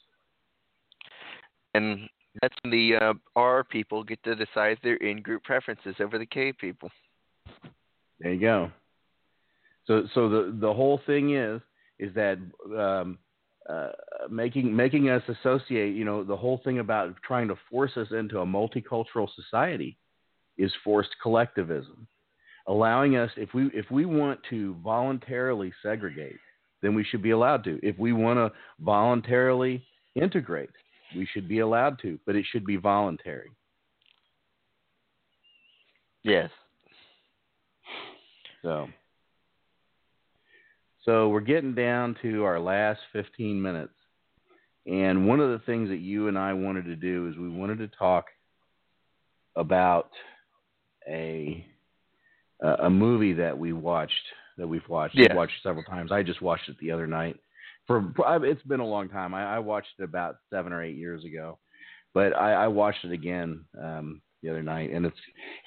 [1.74, 2.08] And
[2.42, 6.54] that's when the uh, R people get to decide their in-group preferences over the K
[6.54, 6.90] people.
[8.20, 8.72] There you go.
[9.88, 11.62] So so the the whole thing is
[11.98, 12.38] is that
[12.78, 13.18] um,
[13.70, 13.90] uh,
[14.30, 15.96] making making us associate.
[15.96, 19.98] You know, the whole thing about trying to force us into a multicultural society
[20.58, 22.08] is forced collectivism.
[22.68, 26.40] Allowing us, if we if we want to voluntarily segregate,
[26.82, 27.80] then we should be allowed to.
[27.84, 29.84] If we want to voluntarily
[30.16, 30.70] integrate,
[31.16, 33.52] we should be allowed to, but it should be voluntary.
[36.24, 36.50] Yes.
[38.62, 38.88] So,
[41.08, 43.94] so we're getting down to our last 15 minutes.
[44.86, 47.78] And one of the things that you and I wanted to do is we wanted
[47.80, 48.26] to talk
[49.56, 50.10] about
[51.10, 51.66] a
[52.62, 54.14] a a movie that we watched
[54.58, 55.16] that we've watched.
[55.16, 56.12] We've watched several times.
[56.12, 57.38] I just watched it the other night.
[57.86, 59.34] For it's been a long time.
[59.34, 61.58] I, I watched it about seven or eight years ago,
[62.14, 65.18] But I, I watched it again um, the other night, and it's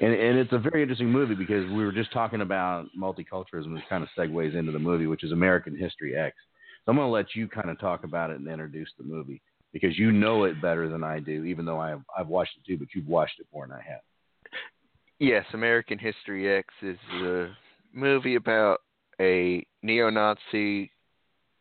[0.00, 3.82] and, and it's a very interesting movie because we were just talking about multiculturalism, which
[3.88, 6.36] kind of segues into the movie, which is American History X.
[6.84, 9.42] So I'm going to let you kind of talk about it and introduce the movie
[9.72, 12.78] because you know it better than I do, even though I've I've watched it too,
[12.78, 14.00] but you've watched it more than I have.
[15.18, 17.48] Yes, American History X is a
[17.92, 18.78] movie about
[19.20, 20.90] a neo-Nazi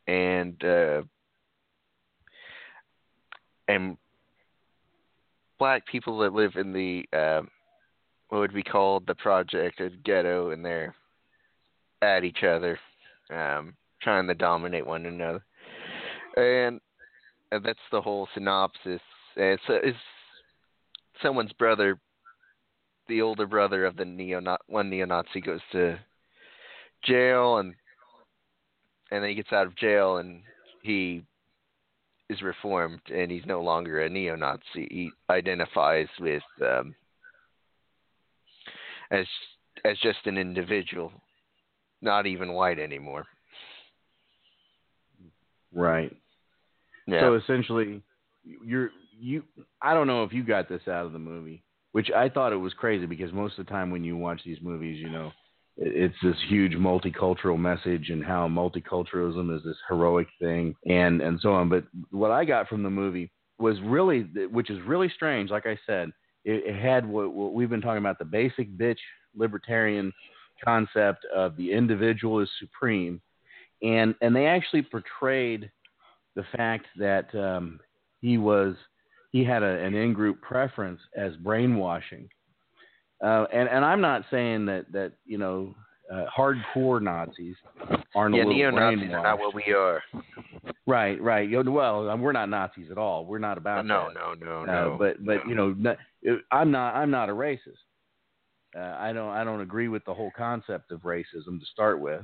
[0.07, 1.01] and uh,
[3.67, 3.97] and
[5.59, 7.41] black people that live in the uh,
[8.29, 10.95] what would be called the project a ghetto, and they're
[12.01, 12.79] at each other,
[13.29, 15.43] um, trying to dominate one another,
[16.37, 16.79] and,
[17.51, 19.01] and that's the whole synopsis.
[19.35, 19.97] And it's, it's
[21.21, 21.99] someone's brother,
[23.07, 25.99] the older brother of the neo one neo-Nazi goes to
[27.03, 27.73] jail, and
[29.11, 30.41] and then he gets out of jail, and
[30.83, 31.23] he
[32.29, 34.61] is reformed and he's no longer a neo-Nazi.
[34.75, 36.95] He identifies with um,
[39.11, 39.25] as
[39.85, 41.11] as just an individual,
[42.01, 43.25] not even white anymore.
[45.73, 46.15] Right.
[47.07, 47.21] Yeah.
[47.21, 48.01] So essentially,
[48.43, 49.43] you're you.
[49.81, 52.57] I don't know if you got this out of the movie, which I thought it
[52.57, 55.31] was crazy because most of the time when you watch these movies, you know,
[55.81, 61.53] it's this huge multicultural message and how multiculturalism is this heroic thing and and so
[61.53, 61.69] on.
[61.69, 64.21] But what I got from the movie was really,
[64.51, 65.49] which is really strange.
[65.49, 66.11] Like I said,
[66.43, 68.97] it, it had what, what we've been talking about the basic bitch
[69.35, 70.11] libertarian
[70.63, 73.21] concept of the individual is supreme,
[73.81, 75.71] and and they actually portrayed
[76.35, 77.79] the fact that um,
[78.21, 78.75] he was
[79.31, 82.27] he had a, an in group preference as brainwashing
[83.23, 85.75] uh, and and I'm not saying that that you know
[86.11, 87.55] uh, hardcore Nazis
[88.15, 90.01] aren't yeah, a little neo-Nazis are not what we are.
[90.87, 91.47] Right, right.
[91.51, 93.25] Well, we're not Nazis at all.
[93.25, 94.19] We're not about no, that.
[94.19, 94.95] No, no, no, uh, no.
[94.97, 95.49] But but no.
[95.49, 95.95] you know,
[96.51, 97.77] I'm not I'm not a racist.
[98.75, 102.21] Uh, I don't I don't agree with the whole concept of racism to start with.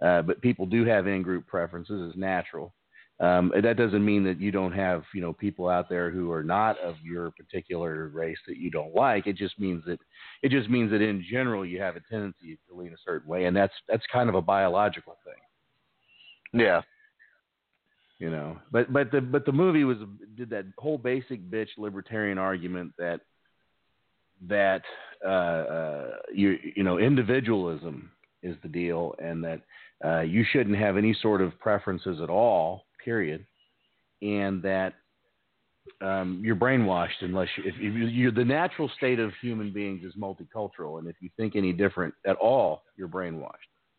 [0.00, 2.08] Uh, but people do have in-group preferences.
[2.08, 2.72] It's natural.
[3.20, 6.44] Um, that doesn't mean that you don't have, you know, people out there who are
[6.44, 9.26] not of your particular race that you don't like.
[9.26, 9.98] It just means that
[10.42, 13.46] it just means that in general you have a tendency to lean a certain way,
[13.46, 16.60] and that's that's kind of a biological thing.
[16.60, 16.82] Yeah.
[18.20, 19.98] You know, but but the but the movie was
[20.36, 23.20] did that whole basic bitch libertarian argument that
[24.48, 24.82] that
[25.24, 28.10] uh, uh, you you know individualism
[28.44, 29.60] is the deal, and that
[30.04, 33.44] uh, you shouldn't have any sort of preferences at all period,
[34.22, 34.94] and that
[36.00, 37.74] um, you're brainwashed unless you, if
[38.12, 41.72] you, are the natural state of human beings is multicultural, and if you think any
[41.72, 43.50] different at all, you're brainwashed.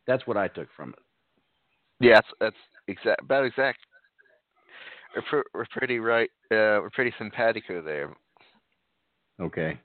[0.07, 0.99] That's what I took from it.
[1.99, 2.55] Yeah, that's, that's
[2.87, 3.79] exact about exact.
[5.31, 6.29] We're, we're pretty right.
[6.51, 8.15] Uh, we're pretty simpatico there.
[9.41, 9.79] Okay.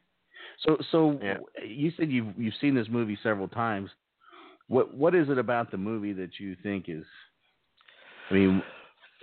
[0.65, 1.39] So, so yeah.
[1.67, 3.91] you said you've you've seen this movie several times.
[4.69, 7.05] What what is it about the movie that you think is?
[8.31, 8.63] I mean,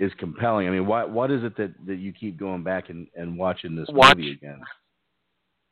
[0.01, 0.67] is compelling.
[0.67, 3.75] I mean, what what is it that, that you keep going back and, and watching
[3.75, 4.59] this Watch, movie again?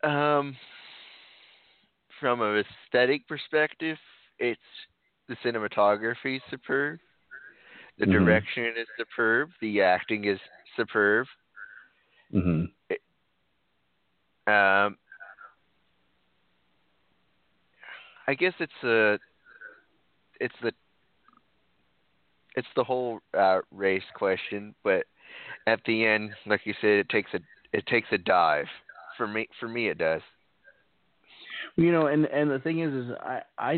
[0.04, 0.56] Um,
[2.20, 3.98] from an aesthetic perspective,
[4.38, 4.62] it's
[5.28, 7.00] the cinematography is superb.
[7.98, 8.24] The mm-hmm.
[8.24, 9.50] direction is superb.
[9.62, 10.40] The acting is
[10.78, 11.26] superb.
[12.34, 12.66] Mm-hmm.
[12.92, 13.02] It,
[14.46, 14.96] um,
[18.28, 19.18] I guess it's a
[20.40, 20.72] it's the
[22.60, 25.06] it's the whole uh, race question, but
[25.66, 27.40] at the end, like you said, it takes a
[27.72, 28.66] it takes a dive.
[29.18, 30.22] For me, for me, it does.
[31.78, 33.72] You know, and and the thing is, is I I,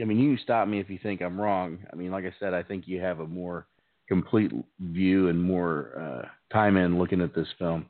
[0.00, 1.78] I mean, you stop me if you think I'm wrong.
[1.90, 3.66] I mean, like I said, I think you have a more
[4.06, 7.86] complete view and more uh, time in looking at this film.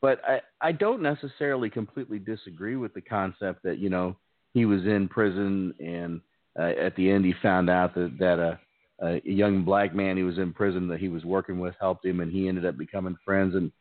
[0.00, 4.16] But I I don't necessarily completely disagree with the concept that you know
[4.52, 6.20] he was in prison and
[6.58, 8.58] uh, at the end, he found out that that a,
[9.02, 12.20] a young black man he was in prison that he was working with helped him,
[12.20, 13.72] and he ended up becoming friends and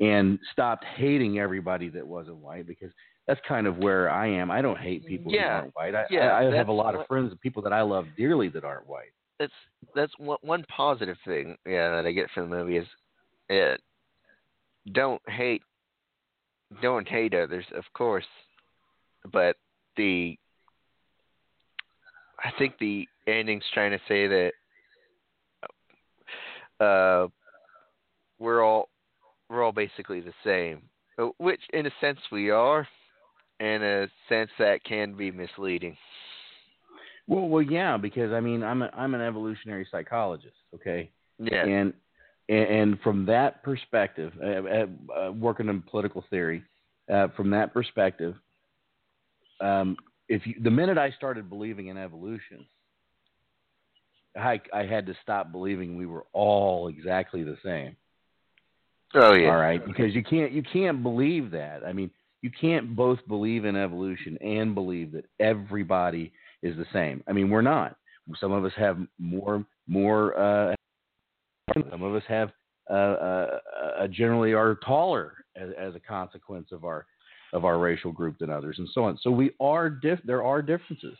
[0.00, 2.90] and stopped hating everybody that wasn't white because
[3.26, 4.50] that's kind of where I am.
[4.50, 5.42] I don't hate people yeah.
[5.42, 5.94] who aren't white.
[5.94, 8.48] I, yeah, I, I have a lot of friends and people that I love dearly
[8.48, 9.12] that aren't white.
[9.38, 9.52] That's
[9.94, 12.86] that's one one positive thing, yeah, that I get from the movie is
[13.48, 13.80] it
[14.92, 15.62] don't hate
[16.80, 18.26] don't hate others, of course,
[19.30, 19.56] but
[19.96, 20.38] the
[22.42, 24.52] I think the ending's trying to say that
[26.84, 27.28] uh,
[28.38, 28.88] we're all
[29.48, 30.82] we're all basically the same,
[31.18, 32.86] uh, which in a sense we are,
[33.60, 35.96] in a sense that can be misleading.
[37.28, 41.10] Well, well, yeah, because I mean, I'm a, I'm an evolutionary psychologist, okay?
[41.38, 41.64] Yeah.
[41.64, 41.92] And
[42.48, 46.64] and, and from that perspective, uh, uh, working in political theory,
[47.12, 48.34] uh, from that perspective,
[49.60, 49.96] um,
[50.32, 52.64] if you, the minute I started believing in evolution,
[54.34, 57.96] I, I had to stop believing we were all exactly the same.
[59.14, 59.50] Oh yeah.
[59.50, 61.82] All right, because you can't you can't believe that.
[61.86, 62.10] I mean,
[62.40, 67.22] you can't both believe in evolution and believe that everybody is the same.
[67.28, 67.96] I mean, we're not.
[68.40, 70.38] Some of us have more more.
[70.38, 70.74] Uh,
[71.90, 72.52] some of us have
[72.88, 73.58] uh, uh,
[73.98, 77.04] uh, generally are taller as, as a consequence of our
[77.52, 79.18] of our racial group than others, and so on.
[79.22, 80.20] So we are diff.
[80.24, 81.16] There are differences.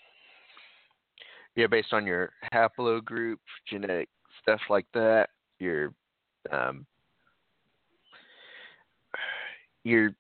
[1.55, 3.37] Yeah, based on your haplogroup,
[3.69, 4.09] genetic
[4.43, 5.29] stuff like that,
[5.59, 5.93] your
[6.51, 6.87] um,
[9.85, 10.15] your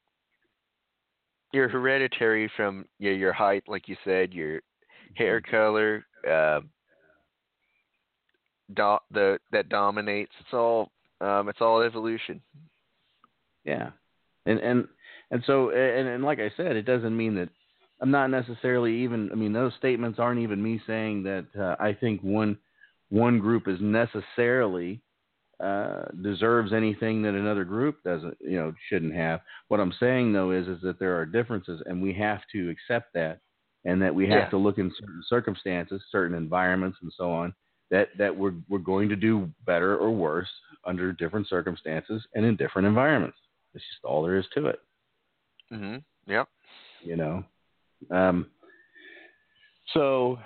[1.53, 4.61] your hereditary from yeah, your height, like you said, your
[5.15, 5.51] hair Mm-hmm.
[5.51, 6.61] color, uh,
[8.75, 10.33] do, the that dominates.
[10.41, 10.91] It's all
[11.21, 12.41] um, it's all evolution.
[13.65, 13.91] Yeah,
[14.47, 14.89] and and
[15.33, 17.49] and so and and like I said, it doesn't mean that
[18.01, 19.31] I'm not necessarily even.
[19.33, 22.59] I mean, those statements aren't even me saying that uh, I think one
[23.11, 25.03] one group is necessarily
[25.61, 29.41] uh, deserves anything that another group doesn't, you know, shouldn't have.
[29.69, 33.13] What I'm saying though is is that there are differences, and we have to accept
[33.15, 33.41] that,
[33.85, 34.51] and that we have Yeah.
[34.51, 37.55] to look in certain circumstances, certain environments, and so on.
[37.91, 40.51] That that we're we're going to do better or worse
[40.85, 43.39] under different circumstances and in different environments.
[43.75, 44.81] It's just all there is to it,
[45.73, 46.05] Mhm.
[46.27, 46.49] Yep.
[47.05, 47.45] you know.
[48.11, 48.47] Um,
[49.93, 50.39] so,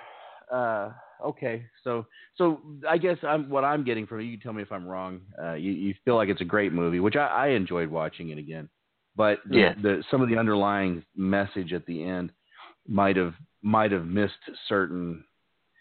[0.51, 0.91] uh,
[1.23, 2.05] okay, so
[2.35, 4.21] so I guess I'm what I'm getting from.
[4.21, 5.21] You can tell me if I'm wrong.
[5.41, 8.37] Uh, you you feel like it's a great movie, which I, I enjoyed watching it
[8.37, 8.69] again,
[9.15, 9.73] but the, Yeah.
[9.81, 12.31] the some of the underlying message at the end
[12.87, 14.33] might have might have missed
[14.67, 15.23] certain.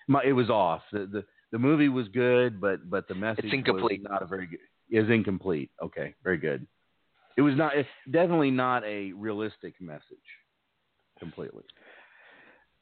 [0.09, 0.83] mi- It was off.
[0.93, 4.03] The, the the movie was good, but but the message incomplete.
[4.03, 4.61] was not a very good.
[4.91, 5.71] Is incomplete.
[5.83, 6.67] Okay, very good.
[7.37, 7.77] It was not.
[7.77, 10.03] It's definitely not a realistic message.
[11.19, 11.65] Completely.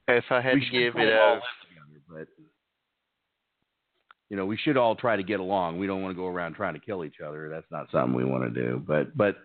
[0.08, 2.28] If I had We to give it a together, but
[4.30, 5.78] you know, we should all try to get along.
[5.78, 7.48] We don't want to go around trying to kill each other.
[7.48, 8.82] That's not something we want to do.
[8.86, 9.36] But but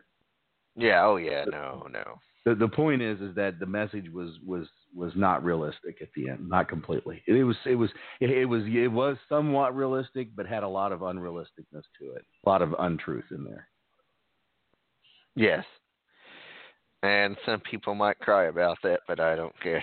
[0.75, 2.19] yeah, oh yeah, no, no.
[2.45, 6.29] the the point is is that the message was was was not realistic at the
[6.29, 7.21] end, not completely.
[7.27, 7.89] It, was it was
[8.19, 12.25] it, it was it was somewhat realistic, but had a lot of unrealisticness to it,
[12.45, 13.67] a lot of untruth in there.
[15.39, 15.63] Yes.
[17.01, 19.81] And some people might cry about that, but I don't care.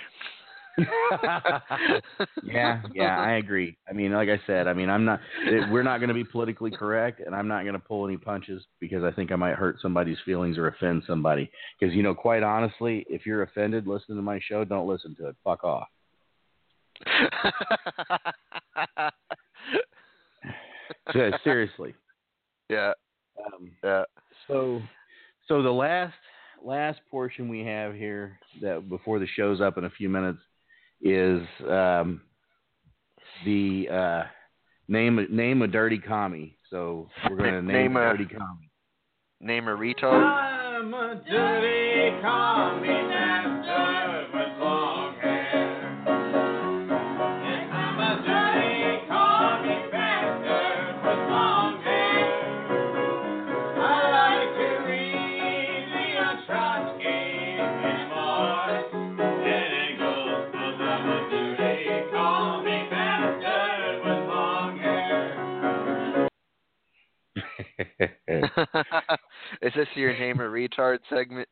[2.45, 3.79] yeah, yeah, I agree.
[3.89, 5.21] I mean, like I said, I mean, I'm not.
[5.47, 8.19] It, we're not going to be politically correct, and I'm not going to pull any
[8.19, 11.51] punches because I think I might hurt somebody's feelings or offend somebody.
[11.81, 15.29] Because you know, quite honestly, if you're offended listening to my show, don't listen to
[15.29, 15.37] it.
[15.43, 15.89] Fuck off.
[21.13, 21.95] So, seriously.
[22.69, 22.93] yeah,
[23.45, 24.03] Um, yeah.
[24.49, 24.81] so,
[25.49, 26.15] so the last
[26.65, 30.41] last portion we have here that before the show's up in a few minutes
[31.01, 32.21] is um,
[33.45, 34.23] the uh,
[34.89, 36.57] name name a dirty commie.
[36.71, 38.71] So we're going to name, Name a a- dirty commie.
[39.41, 40.23] Name a retard.
[68.29, 71.49] Is this your name a retard segment?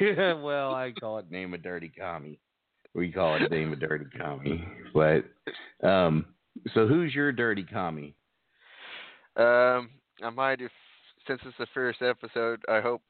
[0.00, 2.40] Yeah, well, I call it name a dirty commie.
[2.94, 4.66] We call it name a dirty commie.
[4.94, 5.24] But
[5.86, 6.26] um
[6.72, 8.14] so who's your dirty commie?
[9.36, 9.90] Um,
[10.22, 10.70] I might have
[11.26, 12.60] since it's the first episode.
[12.68, 13.02] I hope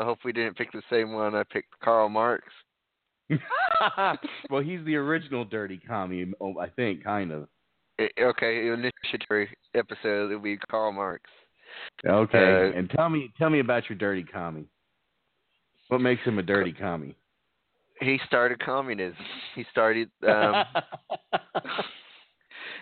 [0.00, 1.34] I hope we didn't pick the same one.
[1.34, 2.44] I picked Karl Marx.
[4.50, 7.48] well, he's the original dirty commie, oh, I think, kind of.
[8.00, 11.24] Okay, initiatory episode it'll be Karl Marx.
[12.06, 12.72] Okay.
[12.74, 14.66] Uh, and tell me tell me about your dirty commie.
[15.88, 17.16] What makes him a dirty commie?
[18.00, 19.16] He started communism.
[19.54, 20.10] He started.
[20.26, 20.64] Um,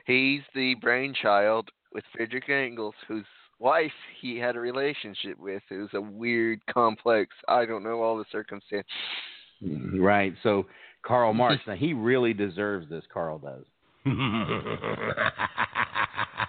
[0.06, 3.24] he's the brainchild with Friedrich Engels, whose
[3.58, 5.62] wife he had a relationship with.
[5.70, 7.34] It was a weird, complex.
[7.48, 8.90] I don't know all the circumstances.
[9.98, 10.34] right.
[10.42, 10.66] So
[11.06, 13.64] Karl Marx, now he really deserves this, Karl does.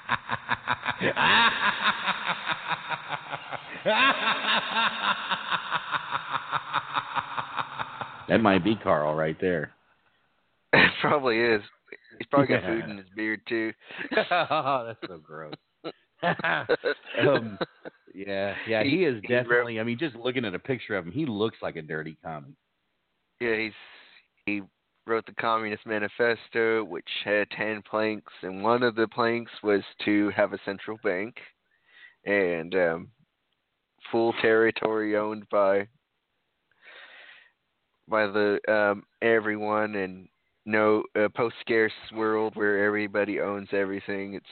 [8.28, 9.74] that might be Carl right there.
[10.74, 11.62] It probably is.
[12.18, 13.74] He's probably got food in his beard too.
[14.16, 15.54] That's so gross.
[16.24, 17.58] um,
[18.14, 19.80] yeah, yeah, he, He- is he definitely.
[19.80, 22.56] I mean, just looking at a picture of him, he looks like a dirty commie.
[23.40, 23.74] Yeah, he's
[24.48, 24.62] he
[25.08, 30.30] wrote the Communist Manifesto, which had ten planks, and one of the planks was to
[30.36, 31.36] have a central bank
[32.26, 33.08] and um,
[34.12, 35.88] full territory owned by
[38.10, 40.28] by the um, everyone, and
[40.66, 44.34] no uh, post scarce world where everybody owns everything.
[44.36, 44.46] It's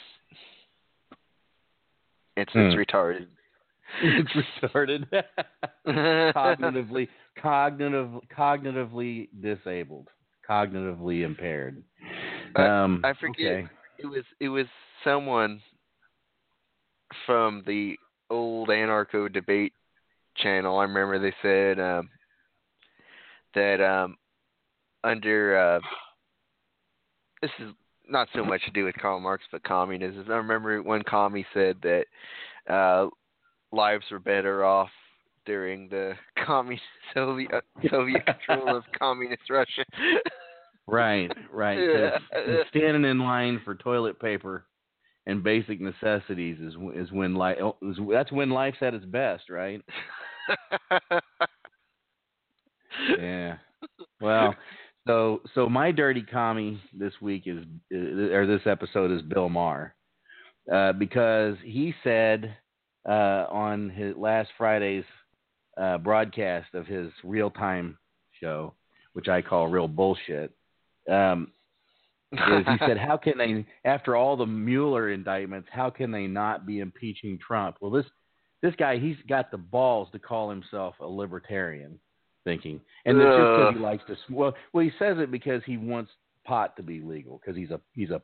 [2.38, 2.80] it's it's Hmm.
[2.80, 3.28] retarded.
[4.02, 4.32] it's
[4.64, 5.06] retarded,
[5.88, 7.08] cognitively,
[7.42, 10.10] cognitive, cognitively disabled,
[10.50, 11.84] cognitively impaired.
[12.56, 13.52] I- Um, I forget.
[13.52, 13.68] Okay.
[13.98, 14.68] it was it was
[15.04, 15.62] someone
[17.26, 17.98] from the
[18.30, 19.74] old anarcho debate
[20.38, 20.80] channel.
[20.80, 22.10] I remember they said um,
[23.54, 24.18] that um,
[25.04, 25.80] under uh,
[27.42, 27.74] this is
[28.08, 30.26] not so much to do with Karl Marx, but communism.
[30.30, 32.06] I remember one commie said that
[32.72, 33.08] uh,
[33.72, 34.90] lives were better off
[35.46, 36.14] during the
[36.46, 36.84] communist
[37.14, 39.86] Soviet Soviet control of communist Russia.
[40.88, 42.12] Right, right.
[42.70, 44.66] Standing in line for toilet paper
[45.26, 49.82] and basic necessities is is when life is, that's when life's at its best, right?
[53.20, 53.58] Yeah.
[54.22, 54.56] Well,
[55.08, 59.94] so so my dirty commie this week is, is or this episode is Bill Maher,
[60.72, 62.56] uh, because he said
[63.08, 65.04] uh, on his last Friday's
[65.78, 67.98] uh, broadcast of his real time
[68.40, 68.74] show,
[69.14, 70.52] which I call real bullshit.
[71.10, 71.52] Um,
[72.32, 76.66] is he said, "How can they, after all the Mueller indictments, how can they not
[76.66, 78.06] be impeaching Trump?" Well, this
[78.62, 82.00] this guy, he's got the balls to call himself a libertarian,
[82.44, 84.34] thinking, and it's just because he likes to.
[84.34, 86.12] Well, well, he says it because he wants
[86.46, 88.22] pot to be legal because he's a he's a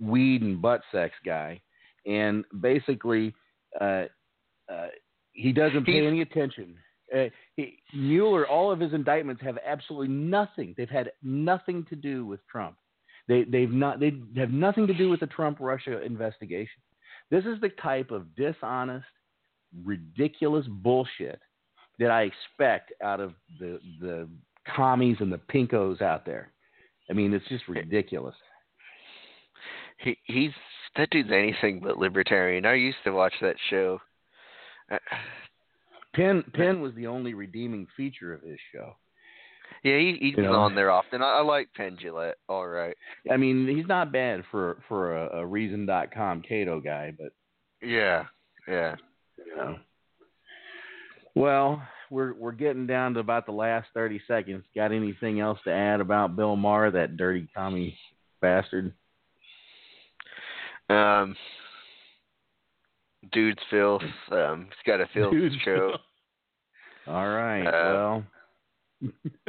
[0.00, 1.60] weed and butt sex guy,
[2.06, 3.34] and basically,
[3.80, 4.04] uh,
[4.70, 4.88] uh,
[5.38, 6.76] he doesn't pay He's- any attention.
[7.14, 7.24] Uh,
[7.56, 10.74] he, Mueller, all of his indictments have absolutely nothing.
[10.76, 12.76] They've had nothing to do with Trump.
[13.28, 16.82] They they've not they have nothing to do with the Trump Russia investigation.
[17.30, 19.06] This is the type of dishonest,
[19.84, 21.40] ridiculous bullshit
[21.98, 24.28] that I expect out of the the
[24.76, 26.52] commies and the pinkos out there.
[27.10, 28.36] I mean, it's just ridiculous.
[29.98, 30.52] he he's
[30.96, 32.66] that dude's anything but libertarian.
[32.66, 33.98] I used to watch that show.
[36.14, 38.96] Penn Penn was the only redeeming feature of his show.
[39.84, 40.54] Yeah, he he's You know?
[40.54, 41.22] on there often.
[41.22, 42.34] I, I like Penn Jillette.
[42.48, 42.96] All right.
[43.30, 47.32] I mean, he's not bad for for a, a Reason.com Cato guy, but
[47.86, 48.24] Yeah,
[48.66, 48.96] yeah.
[49.36, 49.76] you know.
[51.34, 54.64] Well, we're we're getting down to about the last thirty seconds.
[54.74, 57.96] Got anything else to add about Bill Maher, that dirty commie
[58.40, 58.94] bastard?
[60.88, 61.36] Um,
[63.32, 64.02] dude's filth.
[64.30, 65.90] Um, he's got a filth Dude's show.
[65.90, 66.00] filth.
[67.06, 67.66] All right.
[67.66, 68.24] Uh, well.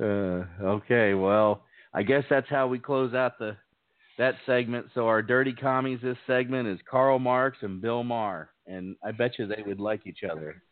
[0.00, 1.14] uh, okay.
[1.14, 1.62] Well,
[1.94, 3.56] I guess that's how we close out the
[4.18, 4.86] that segment.
[4.94, 9.38] So our dirty commies this segment is Karl Marx and Bill Maher, and I bet
[9.38, 10.62] you they would like each other.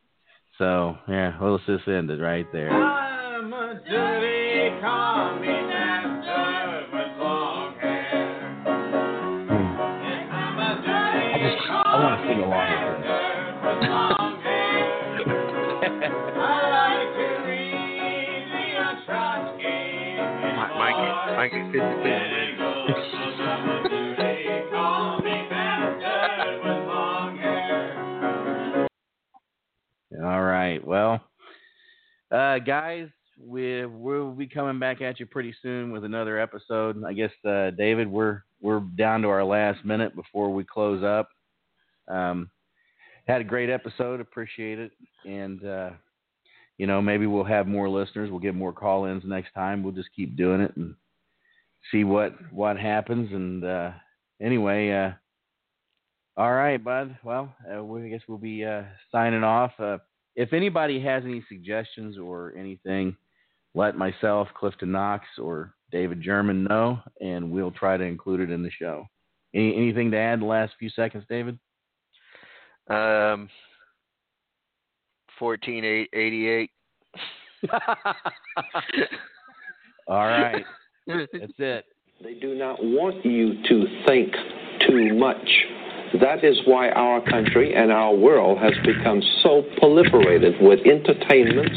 [0.59, 2.70] So yeah, well, let's just end it right there.
[2.70, 5.97] I'm a dirty communist
[21.53, 21.80] You.
[30.24, 30.84] All right.
[30.84, 31.20] Well,
[32.30, 33.09] uh, guys,
[33.40, 37.03] we we'll be coming back at you pretty soon with another episode.
[37.05, 41.30] I guess, uh, David, we're we're down to our last minute before we close up.
[42.09, 42.51] Um,
[43.26, 44.20] had a great episode.
[44.20, 44.92] Appreciate it,
[45.24, 45.90] and uh,
[46.76, 48.30] you know maybe we'll have more listeners.
[48.30, 49.82] We'll get more call-ins next time.
[49.82, 50.94] We'll just keep doing it and
[51.93, 53.30] see what what happens.
[53.32, 53.91] And uh,
[54.41, 54.91] anyway.
[54.91, 55.12] Uh,
[56.39, 57.18] all right, bud.
[57.24, 59.72] Well, uh, we, I guess we'll be uh, signing off.
[59.80, 59.99] Uh,
[60.36, 63.16] if anybody has any suggestions or anything,
[63.74, 68.62] let myself, Clifton Knox, or David German know, and we'll try to include it in
[68.62, 69.05] the show.
[69.53, 71.59] Any, anything to add the last few seconds, David?
[72.89, 73.49] Um,
[75.41, 76.70] fourteen eight eighty eight.
[80.07, 80.64] All right,
[81.32, 81.84] that's it.
[82.22, 84.34] They do not want you to think
[84.86, 85.48] too much.
[86.20, 91.76] That is why our country and our world has become so proliferated with entertainments,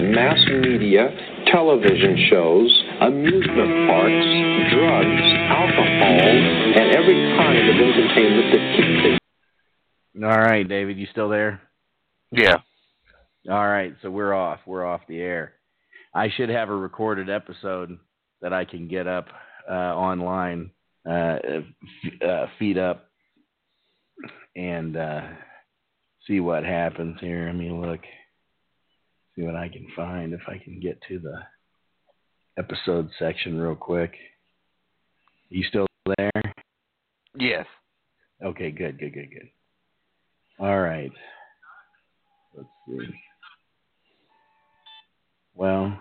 [0.00, 1.08] mass media,
[1.46, 2.68] television shows,
[3.00, 4.28] amusement parks,
[4.72, 9.20] drugs, alcohol, and every every kind of entertainment that keeps things.
[10.24, 11.60] All right, David, you still there?
[12.32, 12.56] Yeah.
[13.48, 14.60] All right, so we're off.
[14.66, 15.52] We're off the air.
[16.14, 17.98] I should have a recorded episode
[18.42, 19.26] that I can get up
[19.68, 20.70] uh, online,
[21.08, 23.08] uh, f- uh, feed up,
[24.54, 25.22] and uh,
[26.26, 27.48] see what happens here.
[27.48, 28.00] I mean, look,
[29.34, 31.38] see what I can find if I can get to the
[32.58, 34.12] episode section real quick.
[35.48, 36.54] You still there?
[37.38, 37.66] Yes.
[38.44, 39.48] Okay, good, good, good, good.
[40.58, 41.12] All right.
[42.54, 43.14] Let's see.
[45.54, 45.98] Well,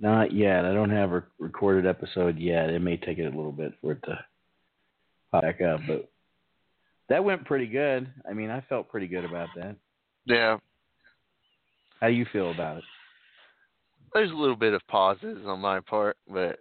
[0.00, 0.64] not yet.
[0.64, 2.70] I don't have a recorded episode yet.
[2.70, 4.18] It may take it a little bit for it to
[5.32, 6.08] pop back up, but
[7.08, 8.06] that went pretty good.
[8.28, 9.76] I mean, I felt pretty good about that.
[10.24, 10.58] Yeah.
[12.00, 12.84] How do you feel about it?
[14.14, 16.58] There's a little bit of pauses on my part, but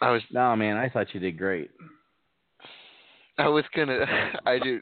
[0.00, 1.70] I was No, man, I thought you did great.
[3.38, 4.04] I was gonna
[4.46, 4.80] I do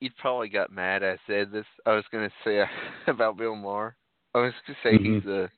[0.00, 1.64] you probably got mad I said this.
[1.86, 2.62] I was gonna say
[3.06, 3.96] about Bill Maher.
[4.34, 5.14] I was gonna say Mhm.
[5.14, 5.50] he's a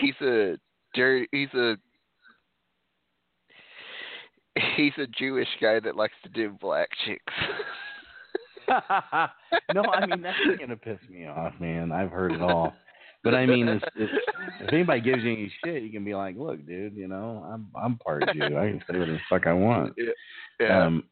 [0.00, 0.58] he's a
[0.94, 1.76] dirty he's a
[4.76, 7.32] he's a Jewish guy that likes to do black chicks.
[9.74, 11.92] no, I mean that's gonna piss me off, man.
[11.92, 12.74] I've heard it all.
[13.24, 14.12] But I mean, it's, it's,
[14.60, 17.66] if anybody gives you any shit, you can be like, "Look, dude, you know, I'm
[17.74, 18.56] I'm part Jew.
[18.56, 19.94] I can say whatever the fuck I want."
[20.60, 20.86] yeah.
[20.86, 21.04] Um,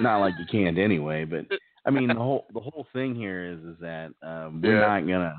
[0.00, 1.46] not like you can't anyway, but
[1.84, 4.86] I mean the whole the whole thing here is is that um, we're Yeah.
[4.86, 5.34] not gonna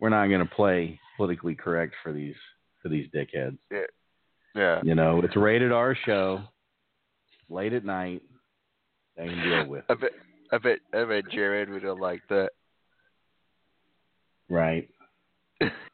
[0.00, 2.34] we're not gonna play politically correct for these
[2.82, 3.58] for these dickheads.
[3.70, 3.80] yeah.
[4.54, 4.80] Yeah.
[4.82, 6.40] You know, it's rated R show,
[7.48, 8.22] late at night.
[9.16, 10.10] They can deal with I bet
[10.50, 12.50] I bet I bet Jared would have liked that.
[14.48, 14.88] right?